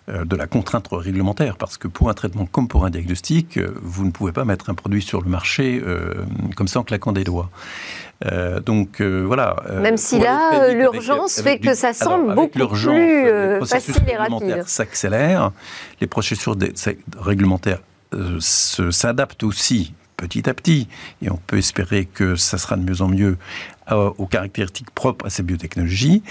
[0.10, 1.58] euh, de la contrainte réglementaire.
[1.58, 4.74] Parce que pour un traitement comme pour un diagnostic, vous ne pouvez pas mettre un
[4.74, 5.82] produit sur le marché
[6.56, 7.50] comme ça en claquant des doigts.
[8.66, 9.56] donc voilà.
[9.82, 14.64] Même si là, l'urgence fait que ça semble beaucoup plus facile et rapide.
[14.66, 15.52] s'accélèrent,
[16.02, 16.50] les processus
[17.18, 17.82] réglementaires
[18.40, 20.88] s'adaptent aussi petit à petit.
[21.22, 23.38] Et on peut espérer que ça sera de mieux en mieux
[23.95, 26.23] aux caractéristiques propres à ces biotechnologies.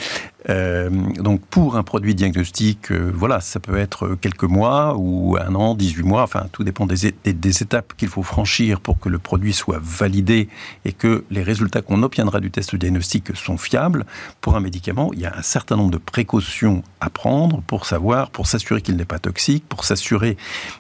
[0.49, 5.55] Euh, donc pour un produit diagnostique, euh, voilà, ça peut être quelques mois ou un
[5.55, 9.19] an, 18 mois, enfin tout dépend des, des, étapes qu'il faut franchir pour que le
[9.19, 10.49] produit soit validé
[10.85, 14.07] et que les résultats qu'on obtiendra du test diagnostique sont fiables.
[14.41, 18.31] Pour un médicament, il y a un certain nombre de précautions à prendre pour savoir,
[18.31, 20.37] pour s'assurer qu'il n'est pas toxique, pour s'assurer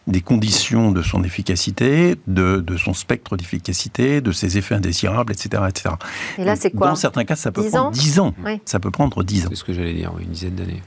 [0.06, 5.64] des conditions de son efficacité, de, de son spectre d'efficacité, de ses effets indésirables, etc.
[5.68, 5.94] etc.
[6.38, 8.35] Et là, dans certains cas, ça peut prendre 10 ans.
[8.64, 9.48] Ça peut prendre 10 ans.
[9.50, 10.83] C'est ce que j'allais dire, une dizaine d'années.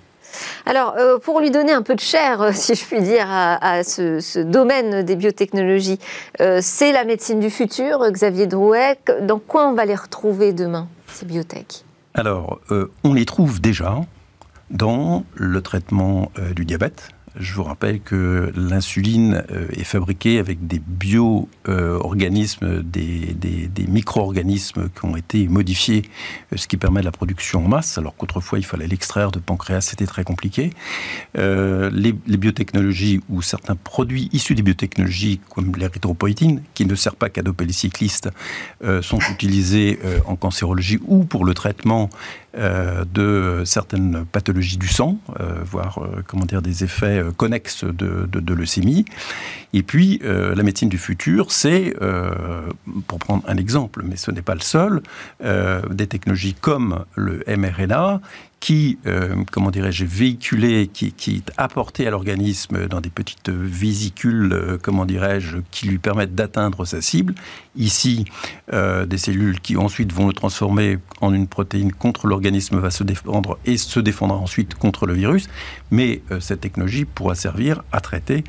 [0.65, 3.84] Alors, euh, pour lui donner un peu de chair, euh, si je puis dire, à,
[3.84, 6.00] ce, domaine des biotechnologies,
[6.42, 8.98] euh, c'est la médecine du futur, Xavier Drouet.
[9.22, 11.84] Dans quoi on va les retrouver demain, ces biotech?
[12.13, 12.60] Alors,
[13.04, 14.00] on les trouve déjà
[14.72, 20.80] dans le traitement du diabète, je vous rappelle que l'insuline euh, est fabriquée avec des
[20.80, 23.36] bio-organismes, des,
[23.88, 26.04] micro-organismes qui ont été modifiés,
[26.54, 29.82] euh, ce qui permet la production en masse, alors qu'autrefois il fallait l'extraire de pancréas,
[29.82, 30.72] c'était très compliqué.
[31.38, 37.30] Euh, les, biotechnologies ou certains produits issus des biotechnologies, comme l'érythropoïtine, qui ne sert pas
[37.30, 38.30] qu'à doper les cyclistes,
[39.02, 42.10] sont utilisés en cancérologie ou pour le traitement
[42.56, 45.18] de certaines pathologies du sang,
[45.64, 49.06] voire comment dire des effets connexes de, de, leucémie.
[49.74, 52.32] Et puis, euh, la médecine du futur, c'est, euh,
[53.08, 55.02] pour prendre un exemple, mais ce n'est pas le seul,
[55.44, 58.22] euh, des technologies comme le mRNA
[58.60, 58.98] qui,
[59.52, 65.88] comment dirais-je, véhiculé, qui, est apporté à l'organisme dans des petites vésicules, comment dirais-je, qui
[65.88, 67.36] lui permettent d'atteindre sa cible.
[67.76, 68.26] Ici,
[68.72, 73.58] des cellules qui ensuite vont le transformer en une protéine contre l'organisme va se défendre
[73.65, 75.50] et se défendra ensuite contre le virus.
[75.91, 78.43] Mais cette technologie pourra servir à traiter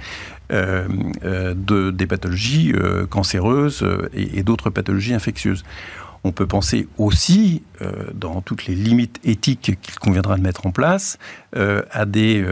[0.52, 0.88] euh,
[1.24, 5.64] euh, de, des pathologies euh, cancéreuses et, d'autres pathologies infectieuses.
[6.24, 7.62] On peut penser aussi,
[8.12, 11.18] dans toutes les limites éthiques qu'il conviendra de mettre en place,
[11.56, 12.44] à des,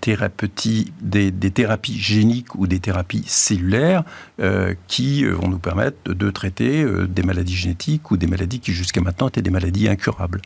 [0.00, 4.02] thérapeutiques, des, thérapies géniques ou des thérapies cellulaires
[4.88, 9.28] qui vont nous permettre de, traiter des maladies génétiques ou des maladies qui jusqu'à maintenant
[9.28, 10.42] étaient des maladies incurables.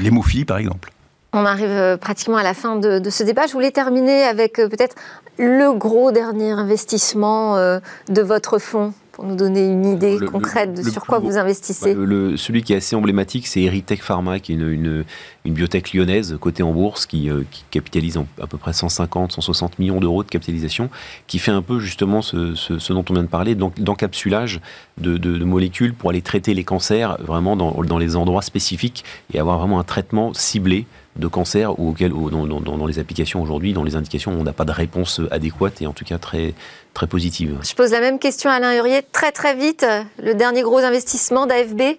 [0.00, 0.92] L'hémophilie, par exemple.
[1.32, 3.46] On arrive pratiquement à la fin de, de, ce débat.
[3.46, 4.96] Je voulais terminer avec peut-être
[5.40, 10.88] le gros dernier investissement euh, de votre fonds pour nous donner une idée concrète de
[10.88, 11.94] sur quoi vous investissez.
[11.94, 15.04] bah, le, Celui qui est assez emblématique, c'est Eritech Pharma, qui est une,
[15.44, 20.00] une, biotech lyonnaise cotée en bourse, qui, euh, capitalise à peu près 150, 160 millions
[20.00, 20.88] d'euros de capitalisation,
[21.26, 24.62] qui fait un peu justement ce, dont on vient de parler, d'encapsulage
[24.96, 29.04] de, de, molécules pour aller traiter les cancers vraiment dans, dans les endroits spécifiques
[29.34, 33.84] et avoir vraiment un traitement ciblé de cancer ou, auquel, dans, les applications aujourd'hui, dans
[33.84, 36.54] les indications, on n'a pas de réponse adéquate et en tout cas très,
[36.94, 37.58] très positive.
[37.62, 39.86] Je pose la même question à Alain Hurier, très très vite.
[40.22, 41.98] Le dernier gros investissement d'AFB?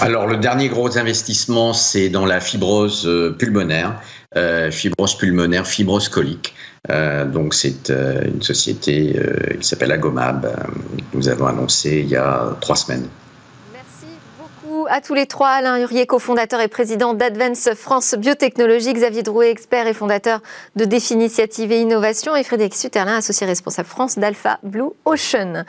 [0.00, 4.00] Alors le dernier gros investissement, c'est dans la fibrose euh, pulmonaire,
[4.36, 6.54] euh, fibrose pulmonaire, fibrose colique.
[6.90, 9.18] Euh, donc c'est une société
[9.58, 10.54] qui s'appelle Agomab,
[11.10, 13.08] que nous avons annoncé il y a trois semaines
[14.88, 15.48] à tous les trois.
[15.48, 20.40] Alain Hurier, cofondateur et président d'Advance France Biotechnologie, Xavier Drouet, expert et fondateur
[20.76, 25.64] de Défi Initiative et Innovation, et Frédéric Suterlin, associé responsable France d'Alpha Blue Ocean.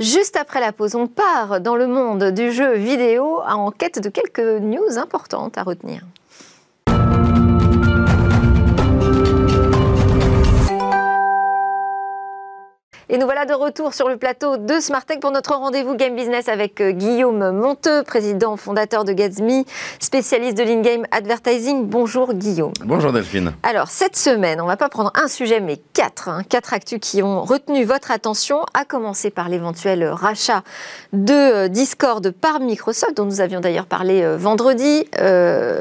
[0.00, 4.08] Juste après la pause, on part dans le monde du jeu vidéo en quête de
[4.08, 6.02] quelques news importantes à retenir.
[13.10, 16.48] Et nous voilà de retour sur le plateau de Smartech pour notre rendez-vous Game Business
[16.48, 19.66] avec euh, Guillaume Monteux, président fondateur de Gatsby,
[20.00, 21.86] spécialiste de l'in-game advertising.
[21.86, 22.72] Bonjour Guillaume.
[22.82, 23.52] Bonjour Delphine.
[23.62, 27.22] Alors cette semaine, on va pas prendre un sujet mais quatre, hein, quatre actus qui
[27.22, 30.62] ont retenu votre attention, à commencer par l'éventuel rachat
[31.12, 35.04] de euh, Discord par Microsoft, dont nous avions d'ailleurs parlé euh, vendredi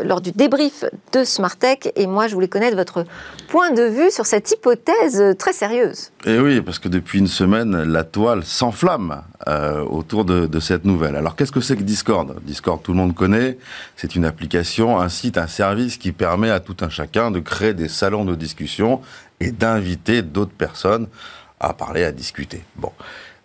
[0.03, 0.83] lors du débrief
[1.13, 1.93] de Smartech.
[1.95, 3.05] Et moi, je voulais connaître votre
[3.47, 6.11] point de vue sur cette hypothèse très sérieuse.
[6.25, 10.85] Et eh oui, parce que depuis une semaine, la toile s'enflamme euh, autour de, cette
[10.85, 11.15] nouvelle.
[11.15, 12.35] Alors qu'est-ce que c'est que Discord?
[12.43, 13.57] Discord, tout le monde connaît.
[13.95, 17.73] C'est une application, un site, un service qui permet à tout un chacun de créer
[17.73, 19.01] des salons de discussion
[19.39, 21.07] et d'inviter d'autres personnes
[21.59, 22.63] à parler, à discuter.
[22.75, 22.91] Bon.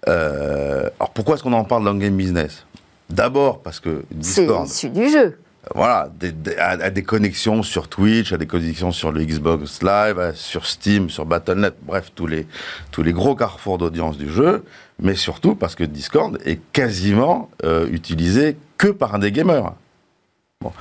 [0.09, 2.65] Euh, alors pourquoi est-ce qu'on en parle dans le game business?
[3.11, 4.67] D'abord parce que Discord.
[4.67, 5.39] C'est issu du jeu
[5.75, 6.11] voilà,
[6.59, 11.27] à, des connexions sur Twitch, à des connexions sur le Xbox Live, sur Steam, sur
[11.27, 12.47] Battle.net, bref, tous les,
[12.91, 14.65] tous les gros carrefours d'audience du jeu,
[15.01, 19.73] mais surtout parce que Discord est quasiment euh, utilisé que par des gamers.
[20.61, 20.73] Bon.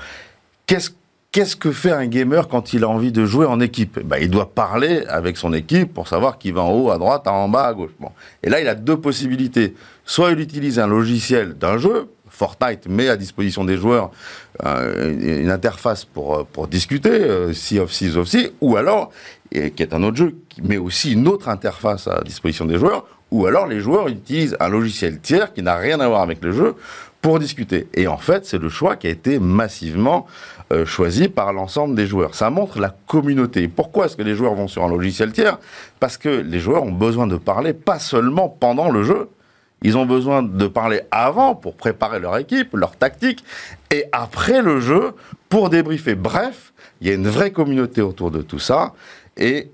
[0.66, 4.00] Qu'est-ce que fait un gamer quand il a envie de jouer en équipe?
[4.00, 7.28] Ben, Il doit parler avec son équipe pour savoir qui va en haut, à droite,
[7.28, 7.92] en bas, à gauche.
[8.00, 8.10] Bon.
[8.42, 9.76] Et là, il a deux possibilités.
[10.04, 14.12] Soit il utilise un logiciel d'un jeu, Fortnite met à disposition des joueurs
[14.64, 19.12] euh, une interface pour, euh, pour discuter, euh, Sea of Sea of Sea, ou alors,
[19.52, 23.06] qui est un autre jeu, qui met aussi une autre interface à disposition des joueurs,
[23.32, 26.52] ou alors les joueurs utilisent un logiciel tiers qui n'a rien à voir avec le
[26.52, 26.76] jeu
[27.22, 27.88] pour discuter.
[27.96, 30.28] Et en fait, c'est le choix qui a été massivement
[30.86, 32.36] choisi par l'ensemble des joueurs.
[32.36, 33.70] Ça montre la communauté.
[33.70, 35.60] Pourquoi est-ce que les joueurs vont sur un logiciel tiers?
[36.02, 39.30] Parce que les joueurs ont besoin de parler pas seulement pendant le jeu,
[39.82, 43.44] ils ont besoin de parler avant pour préparer leur équipe, leur tactique,
[43.92, 45.14] et après le jeu
[45.50, 46.16] pour débriefer.
[46.16, 48.94] Bref, il y a une vraie communauté autour de tout ça,
[49.38, 49.70] et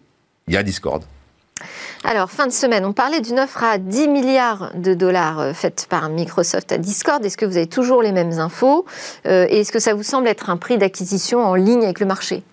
[0.48, 1.04] il y a Discord.
[2.04, 5.88] Alors, fin de semaine, on parlait d'une offre à 10 milliards de dollars euh, faite
[5.90, 7.24] par Microsoft à Discord.
[7.24, 8.86] Est-ce que vous avez toujours les mêmes infos
[9.26, 12.06] euh, Et est-ce que ça vous semble être un prix d'acquisition en ligne avec le
[12.06, 12.44] marché?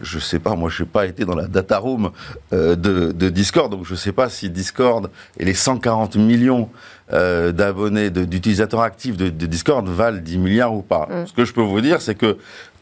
[0.00, 2.10] Je ne sais pas, moi je n'ai pas été dans la data room
[2.52, 6.68] euh, de, Discord, donc je ne sais pas si Discord et les 140 millions
[7.12, 11.08] euh, d'abonnés, d'utilisateurs actifs de, Discord valent 10 milliards ou pas.
[11.10, 11.26] Mm.
[11.26, 12.38] Ce que je peux vous dire, c'est que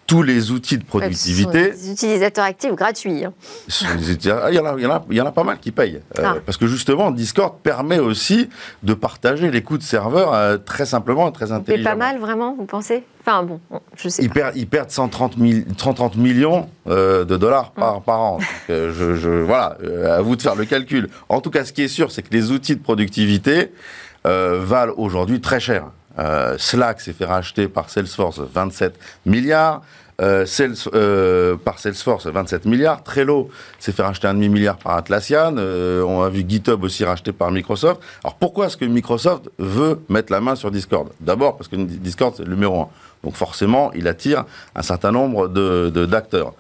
[0.06, 1.70] tous les outils de productivité.
[1.70, 3.24] des utilisateurs actifs gratuits.
[3.24, 3.32] Hein.
[3.68, 4.76] Il, y en a,
[5.10, 6.00] il, y en a, pas mal qui payent.
[6.18, 6.36] Euh, ah.
[6.44, 8.48] Parce que justement, Discord permet aussi
[8.82, 11.90] de partager les coûts de serveur euh, très simplement et très intelligemment.
[11.90, 13.04] C'est pas mal, vraiment, vous pensez?
[13.26, 13.58] Enfin bon,
[13.96, 14.34] je sais ils pas.
[14.34, 15.36] Perdent, ils perdent 130,
[15.78, 18.02] 130 millions euh, de dollars par, hum.
[18.02, 18.38] par an.
[18.68, 21.08] je, je, voilà, à vous de faire le calcul.
[21.30, 23.72] En tout cas, ce qui est sûr, c'est que les outils de productivité
[24.24, 25.86] valent aujourd'hui très cher.
[26.18, 29.82] Euh, Slack s'est fait racheter par Salesforce 27 milliards.
[30.20, 30.46] Euh,
[30.94, 33.02] euh, Salesforce 27 milliards.
[33.02, 33.50] Trello
[33.80, 35.56] s'est fait racheter un demi-milliard par Atlassian.
[35.56, 38.00] on a vu GitHub aussi racheté par Microsoft.
[38.22, 41.08] Alors pourquoi est-ce que Microsoft veut mettre la main sur Discord?
[41.20, 42.88] D'abord parce que Discord c'est le numéro un.
[43.24, 44.44] Donc forcément, il attire
[44.76, 45.48] un certain nombre.
[45.48, 46.52] De, d'acteurs.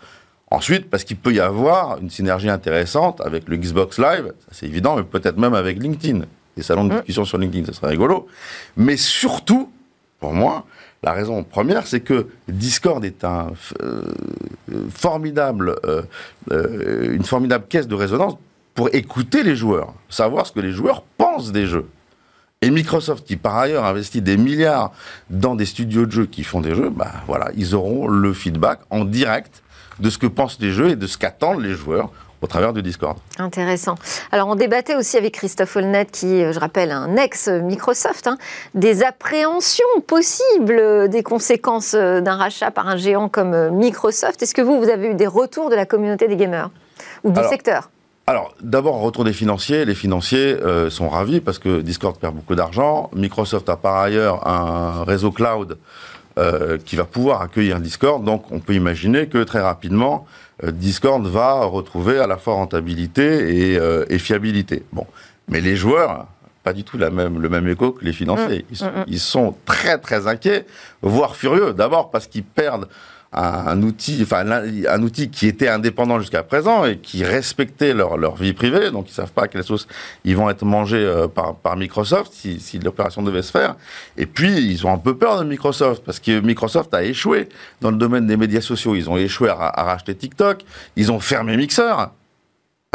[0.50, 4.96] Ensuite, parce qu'il peut y avoir une synergie intéressante avec le Xbox Live, c'est évident,
[4.96, 6.22] mais peut-être même avec LinkedIn
[6.56, 6.96] des salons de mmh.
[6.96, 8.26] discussion sur LinkedIn, ce serait rigolo.
[8.76, 9.70] Mais surtout,
[10.20, 10.64] pour moi,
[11.04, 13.52] la raison première, c'est que Discord est un
[13.82, 14.02] euh,
[14.88, 16.02] formidable, euh,
[16.50, 18.36] euh, une formidable caisse de résonance
[18.74, 21.86] pour écouter les joueurs, savoir ce que les joueurs pensent des jeux.
[22.62, 24.92] Et Microsoft, qui par ailleurs investit des milliards
[25.28, 28.80] dans des studios de jeux qui font des jeux, bah voilà, ils auront le feedback
[28.88, 29.62] en direct
[30.00, 32.10] de ce que pensent les jeux et de ce qu'attendent les joueurs
[32.44, 33.16] au travers du Discord.
[33.38, 33.96] Intéressant.
[34.30, 38.38] Alors on débattait aussi avec Christophe Holnet, qui, je rappelle, un ex-Microsoft, hein,
[38.74, 44.42] des appréhensions possibles des conséquences d'un rachat par un géant comme Microsoft.
[44.42, 46.70] Est-ce que vous, vous avez eu des retours de la communauté des gamers
[47.24, 47.88] ou du secteur
[48.26, 49.84] alors, d'abord, retour des financiers.
[49.84, 53.10] Les financiers euh, sont ravis parce que Discord perd beaucoup d'argent.
[53.14, 55.76] Microsoft a par ailleurs un réseau cloud
[56.38, 58.24] euh, qui va pouvoir accueillir Discord.
[58.24, 63.74] Donc, on peut imaginer que très rapidement, euh, Discord va retrouver à la fois rentabilité
[64.08, 64.84] et, fiabilité.
[64.92, 65.06] Bon,
[65.48, 66.26] mais les joueurs,
[66.62, 68.64] pas du tout la même, le même écho que les financiers.
[68.70, 68.72] Mmh.
[68.72, 69.04] Ils, mmh, mmh.
[69.08, 70.66] ils sont très très inquiets,
[71.02, 71.74] voire furieux.
[71.74, 72.88] D'abord parce qu'ils perdent
[73.34, 78.36] un, outil, enfin un, outil qui était indépendant jusqu'à présent et qui respectait leur, leur
[78.36, 78.90] vie privée.
[78.90, 79.86] Donc ils savent pas à quelle sauce
[80.24, 83.74] ils vont être mangés euh, par, Microsoft si, si l'opération devait se faire.
[84.16, 87.48] Et puis ils ont un peu peur de Microsoft parce que Microsoft a échoué
[87.80, 88.94] dans le domaine des médias sociaux.
[88.94, 90.64] Ils ont échoué à, racheter TikTok.
[90.96, 92.10] Ils ont fermé Mixer.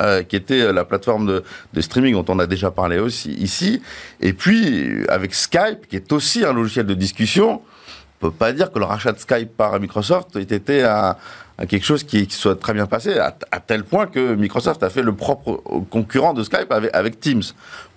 [0.01, 3.81] Euh, qui était la plateforme de, de, streaming dont on a déjà parlé aussi ici.
[4.21, 7.61] Et puis, avec Skype, qui est aussi un logiciel de discussion,
[8.19, 11.17] peut pas dire que le rachat de Skype par Microsoft ait été à,
[11.67, 15.13] quelque chose qui, soit très bien passé, à, tel point que Microsoft a fait le
[15.13, 17.43] propre concurrent de Skype avec, Teams.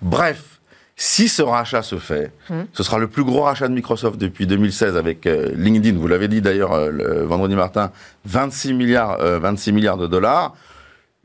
[0.01, 0.59] Bref,
[0.95, 2.53] si ce rachat se fait, mmh.
[2.71, 5.97] ce sera le plus gros rachat de Microsoft depuis 2016 avec euh, LinkedIn.
[5.97, 7.91] Vous l'avez dit d'ailleurs euh, le vendredi matin,
[8.25, 10.55] 26 milliards, 26 euh, milliards de dollars.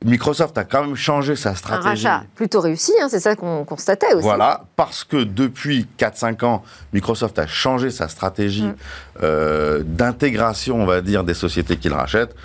[0.05, 2.07] Microsoft a quand même changé sa stratégie.
[2.07, 4.23] Un rachat plutôt réussi, hein, c'est ça qu'on constatait aussi.
[4.23, 8.77] Voilà, parce que depuis 4-5 ans, Microsoft a changé sa stratégie mm.
[9.25, 12.37] euh, d'intégration, on va dire, des sociétés qu'il rachète.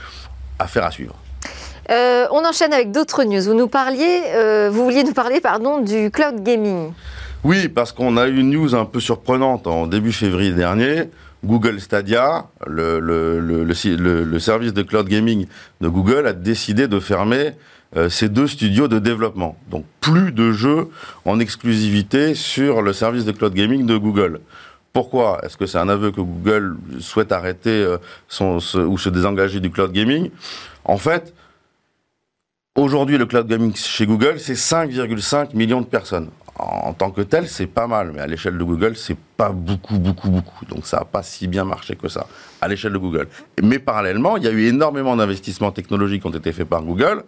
[0.58, 1.16] Affaire à suivre.
[1.91, 3.41] Euh, on enchaîne avec d'autres news.
[3.41, 6.91] Vous nous parliez, euh, vous vouliez nous parler, pardon, du cloud gaming.
[7.43, 11.10] Oui, parce qu'on a eu une news un peu surprenante en début février dernier.
[11.44, 13.74] Google Stadia, le,
[14.39, 15.48] service de cloud gaming
[15.82, 17.52] de Google, a décidé de fermer
[17.96, 19.58] euh, ces deux studios de développement.
[19.70, 20.89] Donc plus de jeux
[21.26, 24.39] en exclusivité sur le service de cloud gaming de Google.
[24.94, 25.39] Pourquoi?
[25.44, 27.98] Est-ce que c'est un aveu que Google souhaite arrêter euh,
[28.39, 30.30] ou se désengager du cloud gaming?
[30.86, 31.34] En fait,
[32.76, 37.47] aujourd'hui, le cloud gaming chez Google, c'est 5,5 millions de personnes en tant que tel,
[37.47, 40.66] c'est pas mal, mais à l'échelle de Google, c'est pas beaucoup, beaucoup, beaucoup.
[40.66, 42.28] Donc ça n'a pas si bien marché que ça,
[42.62, 43.28] à l'échelle de Google.
[43.62, 47.24] Mais parallèlement, il y a eu énormément d'investissements technologiques qui ont été faits par Google,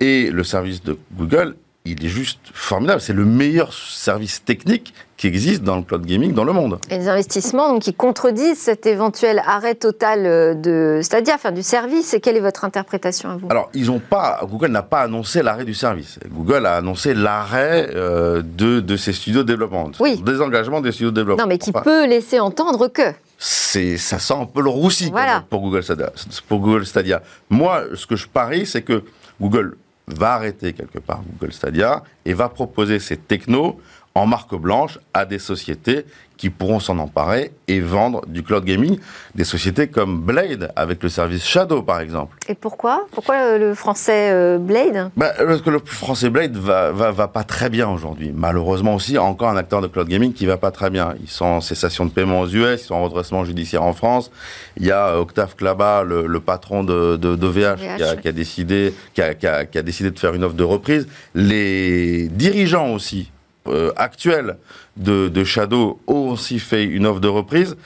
[0.00, 1.56] et le service de Google
[1.86, 3.02] il est juste formidable.
[3.02, 6.78] C'est le meilleur service technique qui existe dans le cloud gaming dans le monde.
[6.88, 11.62] Et les investissements donc, qui contredisent cet éventuel arrêt total euh, de Stadia, enfin du
[11.62, 12.14] service.
[12.14, 13.48] Et quelle est votre interprétation à vous?
[13.50, 16.18] Alors, ils ont pas, Google n'a pas annoncé l'arrêt du service.
[16.30, 19.90] Google a annoncé l'arrêt euh, de, de ses studios de développement.
[20.00, 20.22] Oui.
[20.24, 21.44] Désengagement des studios de développement.
[21.44, 25.12] Non, mais qui peut laisser entendre que c'est ça sent un peu le roussi
[25.50, 26.12] pour Google Stadia.
[26.48, 27.22] Pour Google Stadia.
[27.50, 29.04] Moi, ce que je parie, c'est que
[29.38, 29.76] Google
[30.06, 33.76] va arrêter quelque part Google Stadia et va proposer ses technos
[34.16, 36.06] en marque blanche à des sociétés
[36.36, 38.98] qui pourront s'en emparer et vendre du cloud gaming,
[39.34, 42.36] des sociétés comme Blade avec le service Shadow par exemple.
[42.48, 43.06] Et pourquoi?
[43.12, 45.10] Pourquoi euh, le français euh, Blade?
[45.16, 48.32] Bah, Parce que le français Blade va, va, va pas très bien aujourd'hui.
[48.34, 51.14] Malheureusement aussi, encore un acteur de cloud gaming qui va pas très bien.
[51.20, 54.30] Ils sont en cessation de paiement aux US, ils sont en redressement judiciaire en France.
[54.76, 59.34] Il y a Octave Klaba, le, patron de, de, VH, qui, a, décidé, qui a,
[59.34, 61.08] qui a décidé de faire une offre de reprise.
[61.34, 63.30] Les dirigeants aussi
[63.66, 64.58] euh, actuel
[64.96, 67.76] de, Shadow ont aussi fait une offre de reprise.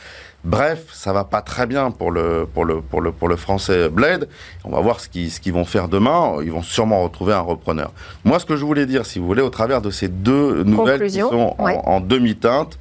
[0.44, 3.88] Bref, ça va pas très bien pour le, pour le, pour le, pour le français
[3.88, 4.28] Blade.
[4.64, 6.36] On va voir ce qu'ils ce qu'ils vont faire demain.
[6.42, 7.92] Ils vont sûrement retrouver un repreneur.
[8.24, 11.02] Moi, ce que je voulais dire, si vous voulez, au travers de ces deux nouvelles
[11.10, 12.78] qui sont en, demi-teinte,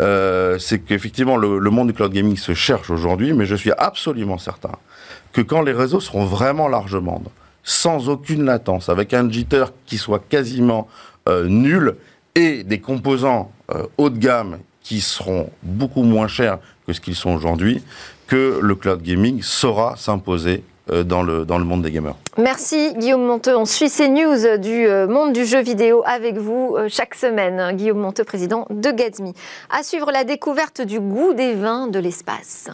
[0.00, 3.72] euh, c'est qu'effectivement, le, le, monde du cloud gaming se cherche aujourd'hui, mais je suis
[3.78, 4.72] absolument certain
[5.32, 7.22] que quand les réseaux seront vraiment largement
[7.68, 10.88] sans aucune latence, avec un jitter qui soit quasiment
[11.28, 11.96] euh, nul,
[12.38, 17.16] et des composants euh, haut de gamme qui seront beaucoup moins chers que ce qu'ils
[17.16, 17.82] sont aujourd'hui,
[18.28, 22.14] que le cloud gaming saura s'imposer euh, dans le, dans le monde des gamers.
[22.38, 23.56] Merci Guillaume Monteux.
[23.56, 27.76] On suit ces news du euh, monde du jeu vidéo avec vous chaque semaine.
[27.76, 29.32] Guillaume Monteux, président de Gatsby.
[29.68, 32.70] À suivre la découverte du goût des vins de l'espace.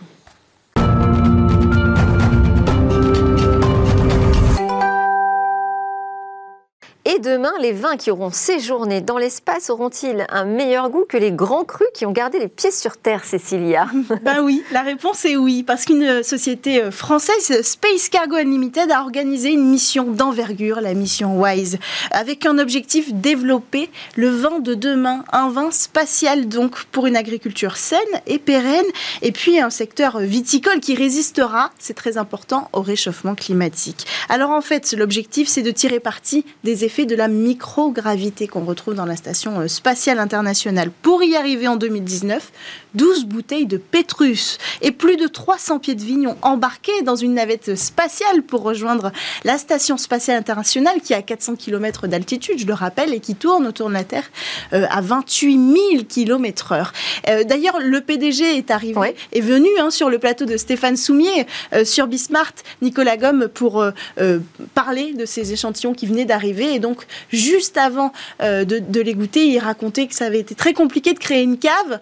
[7.23, 11.65] Demain, les vins qui auront séjourné dans l'espace auront-ils un meilleur goût que les grands
[11.65, 13.87] crus qui ont gardé les pieds sur terre, Cécilia
[14.23, 19.01] Ben oui, la réponse est oui, parce qu'une société euh, française, Space Cargo Unlimited, a
[19.01, 21.79] organisé une mission d'envergure, la mission WISE,
[22.11, 27.77] avec un objectif développer le vin de demain, un vin spatial donc pour une agriculture
[27.77, 28.85] saine et pérenne,
[29.23, 34.05] et puis un secteur viticole qui résistera, c'est très important, au réchauffement climatique.
[34.29, 38.95] Alors en fait, l'objectif, c'est de tirer parti des effets de la microgravité qu'on retrouve
[38.95, 40.91] dans la station euh, spatiale internationale.
[41.03, 42.53] Pour y arriver en 2019,
[42.95, 47.35] 12 bouteilles de Pétrus et plus de 300 pieds de vigne ont embarqué dans une
[47.35, 49.13] navette spatiale pour rejoindre
[49.45, 53.35] la station spatiale internationale qui est à 400 km d'altitude, je le rappelle, et qui
[53.35, 54.31] tourne autour de la Terre
[54.73, 56.93] euh, à 28 000 km heure.
[57.29, 61.47] Euh, d'ailleurs, le PDG est arrivé, est venu hein, sur le plateau de Stéphane Soumier
[61.73, 62.53] euh, sur Bismart,
[62.83, 63.85] Nicolas Gomme, pour
[64.75, 66.79] parler de ces échantillons qui venaient d'arriver.
[66.85, 71.15] Donc, juste avant de, de, les goûter, il racontait que ça avait été très compliqué
[71.15, 71.99] de créer une cave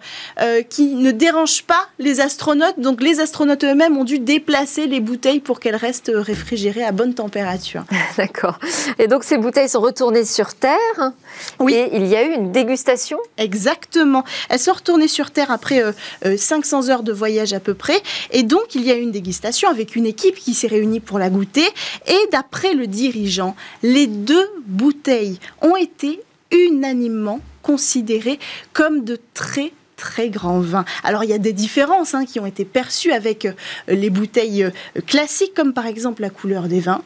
[0.69, 2.79] qui ne dérange pas les astronautes.
[2.79, 7.13] Donc les astronautes eux-mêmes ont dû déplacer les bouteilles pour qu'elles restent réfrigérées à bonne
[7.13, 7.83] température.
[8.17, 8.59] D'accord.
[8.99, 11.11] Et donc ces bouteilles sont retournées sur Terre.
[11.59, 11.73] Oui.
[11.73, 14.23] Et il y a eu une dégustation Exactement.
[14.49, 15.81] Elles sont retournées sur Terre après
[16.23, 18.01] 500 euh, euh, heures de voyage à peu près.
[18.31, 21.19] Et donc il y a eu une dégustation avec une équipe qui s'est réunie pour
[21.19, 21.67] la goûter.
[22.07, 26.21] Et d'après le dirigeant, les deux bouteilles ont été
[26.51, 28.39] unanimement considérées
[28.73, 30.85] comme de très très grand vin.
[31.03, 33.53] Alors il y a des différences hein, qui ont été perçues avec euh,
[33.87, 37.03] les bouteilles euh, classiques, comme par exemple la couleur des vins,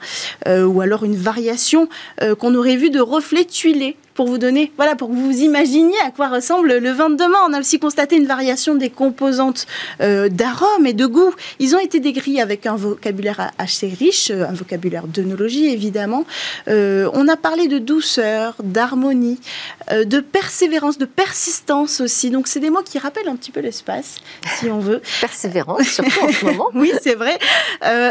[0.48, 1.90] euh, ou alors une variation
[2.40, 5.98] qu'on aurait vue de reflets tuilés pour vous donner, voilà, pour que vous vous imaginiez
[6.04, 7.38] à quoi ressemble le vin de demain.
[7.48, 9.68] On a aussi constaté une variation des composantes
[10.02, 11.34] euh, d'arômes et de goût.
[11.60, 16.26] Ils ont été décrits avec un vocabulaire assez riche, un vocabulaire d'œnologie évidemment.
[16.68, 19.40] Euh, on a parlé de douceur, d'harmonie,
[19.92, 22.32] euh, de persévérance, de persistance aussi.
[22.32, 24.16] Donc c'est des mots qui rappellent un petit peu l'espace,
[24.58, 25.00] si on veut.
[25.22, 26.70] Persévérance, surtout en ce moment.
[26.74, 27.38] oui, c'est vrai.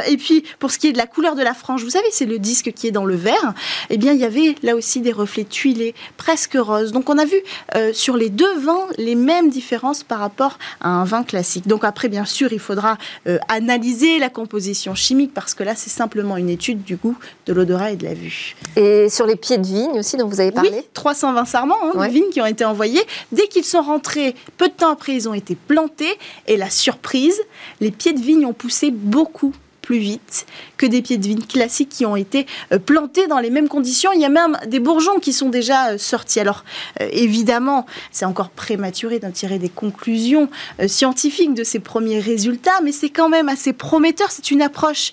[0.09, 2.27] et puis pour ce qui est de la couleur de la frange, vous savez, c'est
[2.27, 3.55] le disque qui est dans le verre.
[3.91, 6.93] Eh bien, il y avait là aussi des reflets tuilés presque rose.
[6.93, 7.37] Donc on a vu
[7.75, 11.67] euh, sur les deux vins les mêmes différences par rapport à un vin classique.
[11.67, 15.91] Donc après, bien sûr, il faudra euh, analyser la composition chimique parce que là, c'est
[15.91, 17.17] simplement une étude du goût,
[17.47, 18.57] de l'odorat et de la vue.
[18.77, 22.07] Et sur les pieds de vigne aussi dont vous avez parlé Oui, 320 sarments hein,
[22.07, 23.03] de vignes qui ont été envoyés.
[23.33, 26.19] Dès qu'ils sont rentrés, peu de temps après, ils ont été plantés.
[26.47, 27.41] Et la surprise,
[27.81, 29.55] les pieds de vigne ont poussé beaucoup
[29.87, 30.47] plus vite
[30.79, 34.11] que des pieds de vigne classiques qui ont été euh, plantés dans les mêmes conditions.
[34.13, 36.41] Il y a même des bourgeons qui sont déjà euh, sortis.
[36.41, 36.65] Alors
[37.01, 40.49] euh, évidemment, c'est encore prématuré d'en tirer des conclusions
[40.89, 44.33] scientifiques de ces premiers résultats, mais c'est quand même assez prometteur.
[44.33, 45.13] C'est une approche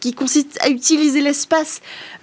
[0.00, 1.80] qui consiste à utiliser l'espace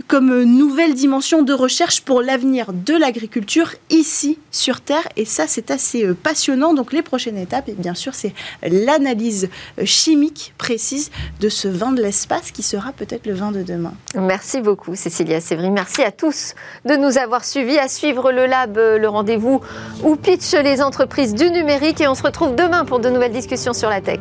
[0.07, 5.07] comme nouvelle dimension de recherche pour l'avenir de l'agriculture ici sur Terre.
[5.15, 6.73] Et ça, c'est assez passionnant.
[6.73, 9.49] Donc les prochaines étapes, bien sûr, c'est l'analyse
[9.85, 13.93] chimique précise de ce vin de l'espace qui sera peut-être le vin de demain.
[14.15, 15.69] Merci beaucoup Cécilia Sévry.
[15.69, 16.55] Merci à tous
[16.85, 19.61] de nous avoir suivis, à suivre le Lab, le rendez-vous
[20.03, 23.73] où pitch les entreprises du numérique et on se retrouve demain pour de nouvelles discussions
[23.73, 24.19] sur la tech.